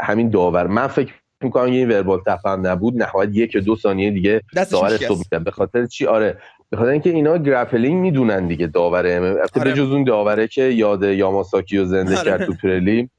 همین 0.00 0.30
داور. 0.30 0.66
من 0.66 0.86
فکر 0.86 1.12
می‌کنم 1.42 1.64
این 1.64 1.90
وربال 1.90 2.20
تپ 2.26 2.46
هم 2.46 2.66
نبود 2.66 3.02
نهایت 3.02 3.30
یک 3.32 3.56
دو 3.56 3.76
ثانیه 3.76 4.10
دیگه 4.10 4.40
داور 4.70 4.92
استوب 4.92 5.44
به 5.44 5.50
خاطر 5.50 5.86
چی؟ 5.86 6.06
آره. 6.06 6.38
به 6.70 6.76
خاطر 6.76 6.90
اینکه 6.90 7.10
اینا 7.10 7.38
گرپلینگ 7.38 8.00
می‌دونن 8.02 8.46
دیگه 8.46 8.66
داوره 8.66 9.20
آره. 9.20 9.64
به 9.64 9.72
جز 9.72 9.90
اون 9.90 10.04
داوره 10.04 10.48
که 10.48 10.62
یاد 10.62 11.02
یاماساکی 11.02 11.78
رو 11.78 11.84
زنده 11.84 12.18
آره. 12.18 12.30
کرد 12.30 12.44
تو 12.44 12.52
پرلیم 12.62 13.10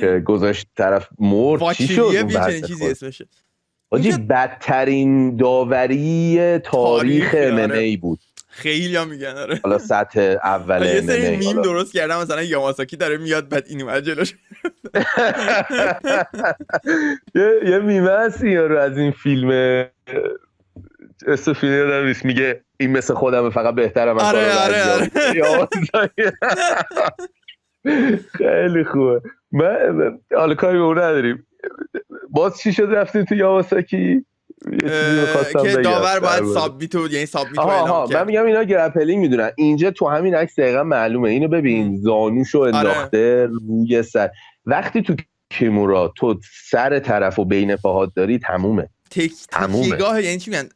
که 0.00 0.22
گذاشت 0.26 0.66
طرف 0.76 1.08
مرد. 1.18 1.72
چی 1.72 1.86
شد 1.86 2.66
چیزی 2.66 2.86
اسمشه. 2.86 3.26
آجی 3.90 4.12
بدترین 4.12 5.36
داوری 5.36 6.58
تاریخ 6.58 7.34
ام 7.38 7.70
ای 7.70 7.96
بود. 7.96 8.18
خیلی 8.48 8.96
ها 8.96 9.04
میگن 9.04 9.36
آره. 9.36 9.60
حالا 9.64 9.78
سطح 9.78 10.36
اول 10.44 10.86
یه 10.86 11.00
سری 11.00 11.36
میم 11.36 11.62
درست 11.62 11.92
کردم 11.92 12.20
مثلا 12.20 12.42
یاماساکی 12.42 12.96
داره 12.96 13.16
میاد 13.16 13.48
بعد 13.48 13.64
این 13.68 13.82
اومد 13.82 14.04
جلوش. 14.04 14.34
یه 17.70 17.78
میمه 17.78 18.10
هست 18.10 18.42
رو 18.42 18.78
از 18.78 18.98
این 18.98 19.10
فیلم 19.10 19.84
استفیلی 21.26 21.76
یادم 21.76 22.14
میگه 22.24 22.60
این 22.80 22.92
مثل 22.92 23.14
خودم 23.14 23.50
فقط 23.50 23.74
بهتره 23.74 24.12
من 24.12 24.24
آره 24.24 24.54
آره, 24.54 24.84
آره. 24.92 25.10
خیلی 28.38 28.84
خوبه. 28.84 29.22
من 29.52 30.18
حالا 30.36 30.54
کاری 30.54 30.78
به 30.78 30.84
اون 30.84 30.98
نداریم. 30.98 31.46
باز 32.30 32.58
چی 32.58 32.72
شد 32.72 32.88
رفتیم 32.90 33.24
تو 33.24 33.34
یاماساکی 33.34 34.24
که 35.62 35.80
داور 35.84 36.20
باید 36.20 36.44
submit 36.54 36.94
یعنی 36.94 37.26
submit 37.26 37.58
من 38.14 38.26
میگم 38.26 38.46
اینا 38.46 38.62
grappling 38.62 39.20
می‌دونن. 39.20 39.50
اینجا 39.56 39.90
تو 39.90 40.08
همین 40.08 40.34
عکس 40.34 40.58
دقیقا 40.58 40.82
معلومه. 40.82 41.30
اینو 41.30 41.48
ببین 41.48 42.00
زانوشو 42.00 42.58
آره. 42.60 42.76
انداخته 42.76 43.46
روی 43.46 44.02
سر. 44.02 44.30
وقتی 44.66 45.02
تو 45.02 45.14
kimura 45.50 46.12
تو 46.16 46.40
سر 46.70 46.98
طرف 46.98 47.38
و 47.38 47.44
بین 47.44 47.76
پاهات 47.76 48.12
داری 48.14 48.38
تمومه. 48.38 48.88
تک 49.10 49.32
تمومه. 49.50 50.22
یعنی 50.22 50.38
چی 50.38 50.50
میگن؟ 50.50 50.68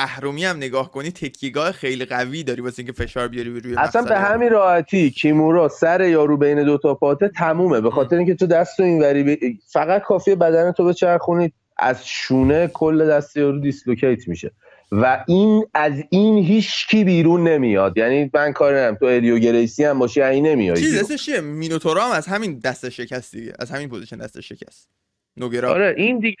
اهرمی 0.00 0.44
هم 0.44 0.56
نگاه 0.56 0.90
کنی 0.90 1.10
تکیگاه 1.10 1.72
خیلی 1.72 2.04
قوی 2.04 2.42
داری 2.42 2.60
واسه 2.60 2.80
اینکه 2.80 2.92
فشار 2.92 3.28
بیاری 3.28 3.60
روی 3.60 3.74
اصلا 3.76 4.02
به 4.02 4.18
همین 4.18 4.50
راحتی 4.50 5.10
kimura 5.10 5.68
سر 5.68 6.08
یارو 6.08 6.36
بین 6.36 6.64
دو 6.64 6.78
تا 6.78 6.94
پاته 6.94 7.28
تمومه 7.28 7.80
به 7.80 7.90
خاطر 7.90 8.16
اینکه 8.16 8.34
تو 8.34 8.46
دست 8.46 8.80
اینوری 8.80 9.58
فقط 9.72 10.02
کافیه 10.02 10.36
بدن 10.36 10.72
تو 10.72 10.84
به 10.84 10.94
چرخونی 10.94 11.52
از 11.78 12.06
شونه 12.06 12.66
کل 12.66 13.10
دست 13.10 13.36
یارو 13.36 13.60
dislocate 13.60 14.28
میشه. 14.28 14.50
و 14.92 15.24
این 15.28 15.64
از 15.74 15.92
این 16.10 16.44
هیچ 16.44 16.88
کی 16.88 17.04
بیرون 17.04 17.48
نمیاد. 17.48 17.98
یعنی 17.98 18.30
من 18.34 18.52
کار 18.52 18.72
نمی‌دونم 18.72 18.94
تو 18.94 19.04
هلیو 19.04 19.38
گریسی 19.38 19.84
هم 19.84 19.98
باشی 19.98 20.22
این 20.22 20.46
نمیاد 20.46 20.76
چیز 20.76 21.00
دستش 21.00 21.28
مینوتورو 21.28 22.04
هم 22.04 22.12
از 22.12 22.26
همین 22.26 22.58
دست 22.58 22.88
شکست 22.88 23.32
دیگه. 23.32 23.52
از 23.58 23.70
همین 23.70 23.88
position 23.88 24.16
دست 24.16 24.40
شکست. 24.40 24.88
نوگیرا. 25.36 25.70
آره 25.70 25.94
این 25.96 26.18
دیگه 26.18 26.36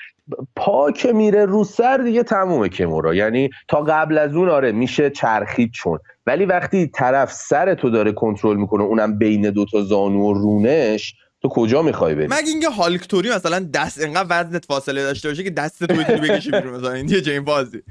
پا 0.56 0.90
که 0.90 1.12
میره 1.12 1.46
رو 1.46 1.64
سر 1.64 1.96
دیگه 1.96 2.22
تمومه 2.22 2.68
kimura 2.68 3.14
یعنی 3.14 3.50
تا 3.68 3.80
قبل 3.80 4.18
از 4.18 4.34
اون 4.34 4.48
آره 4.48 4.72
میشه 4.72 5.10
چرخید 5.10 5.70
چون. 5.72 5.98
ولی 6.26 6.44
وقتی 6.44 6.86
طرف 6.86 7.32
سر 7.32 7.74
تو 7.74 7.90
داره 7.90 8.12
کنترل 8.12 8.56
می‌کنه 8.56 8.82
اونم 8.82 9.18
بین 9.18 9.50
دوتا 9.50 9.82
زانو 9.82 10.18
و 10.18 10.32
رونش 10.32 11.14
تو 11.42 11.48
کجا 11.48 11.82
می‌خوای 11.82 12.14
بری؟ 12.14 12.26
مگه 12.26 12.48
اینکه 12.48 12.68
هالکتوری 12.68 13.30
مثلا 13.30 13.58
دست 13.74 14.04
انقدر 14.04 14.26
وزنت 14.30 14.64
فاصله 14.64 15.02
داشته 15.02 15.28
باشه 15.28 15.44
که 15.44 15.50
دست 15.50 15.84
تو 15.84 15.94
بتونی 15.94 16.20
بکشی 16.20 16.50
بیرون 16.50 16.74
مثلا. 16.76 16.92
این 16.92 17.06
دیگه 17.06 17.40
بازی. 17.40 17.82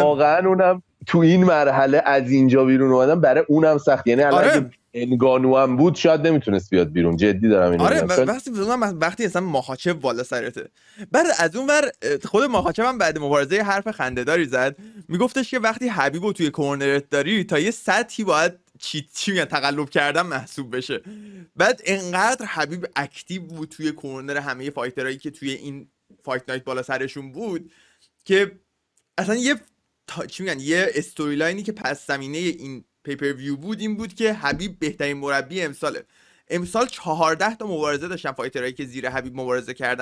واقعا 0.00 0.48
اونم 0.48 0.82
تو 1.06 1.18
این 1.18 1.44
مرحله 1.44 2.02
از 2.04 2.30
اینجا 2.30 2.64
بیرون 2.64 2.92
اومدن 2.92 3.20
برای 3.20 3.44
اونم 3.48 3.78
سخت. 3.78 4.06
یعنی 4.06 4.22
آره. 4.22 4.70
انگانو 4.94 5.56
هم 5.56 5.76
بود 5.76 5.94
شاید 5.94 6.26
نمی‌تونست 6.26 6.70
بیاد 6.70 6.92
بیرون. 6.92 7.16
جدی 7.16 7.48
دارم 7.48 7.70
اینو 7.70 7.84
آره 7.84 8.00
وقتی 8.02 8.50
وقتی 9.00 9.24
اصلا 9.24 9.42
ماخاچه 9.42 9.92
بالا 9.92 10.22
سرته. 10.22 10.68
بعد 11.12 11.26
از 11.38 11.56
اون 11.56 11.66
ور 11.66 11.90
خود 12.24 12.44
ماخاچه 12.44 12.84
هم 12.84 12.98
بعد 12.98 13.18
مبارزه 13.18 13.62
حرف 13.62 13.90
خندهداری 13.90 14.44
زد. 14.44 14.76
میگفتش 15.08 15.50
که 15.50 15.58
وقتی 15.58 15.88
حبیبو 15.88 16.32
توی 16.32 16.50
corner 16.50 17.01
ت 17.01 17.10
داری 17.10 17.44
تا 17.44 17.58
یه 17.58 17.70
سطحی 17.70 18.24
باید 18.24 18.52
چی 18.78 19.06
چی 19.14 19.30
میگن 19.30 19.44
تقلب 19.44 19.90
کردن 19.90 20.22
محسوب 20.22 20.76
بشه. 20.76 21.00
بعد 21.56 21.82
انقدر 21.84 22.46
حبیب 22.46 22.86
active 22.96 23.42
بود 23.42 23.68
توی 23.68 23.92
corner 23.92 24.36
همه 24.36 24.70
fighter 24.70 25.04
هایی 25.04 25.18
که 25.18 25.30
توی 25.30 25.52
این 25.52 25.88
fight 26.24 26.42
night 26.48 26.64
بالا 26.64 26.82
سرشون 26.82 27.32
بود 27.32 27.72
که 28.24 28.52
اصلا 29.18 29.34
یه 29.34 29.54
تا... 30.06 30.26
چی 30.26 30.42
میگن 30.42 30.60
یه 30.60 30.90
storyline 30.94 31.36
ی 31.36 31.62
که 31.62 31.72
پس 31.72 32.06
زمینه 32.06 32.38
این 32.38 32.84
pay-per-view 33.04 33.56
بود 33.56 33.80
این 33.80 33.96
بود 33.96 34.14
که 34.14 34.32
حبیب 34.32 34.78
بهترین 34.78 35.16
مربی 35.16 35.62
امساله. 35.62 36.04
امسال 36.50 36.86
14 36.86 37.54
تا 37.54 37.66
مبارزه 37.66 38.08
داشتن 38.08 38.32
fighter 38.32 38.60
هایی 38.60 38.72
که 38.72 38.84
زیر 38.84 39.10
حبیب 39.10 39.36
مبارزه 39.36 39.74
کردن. 39.74 40.00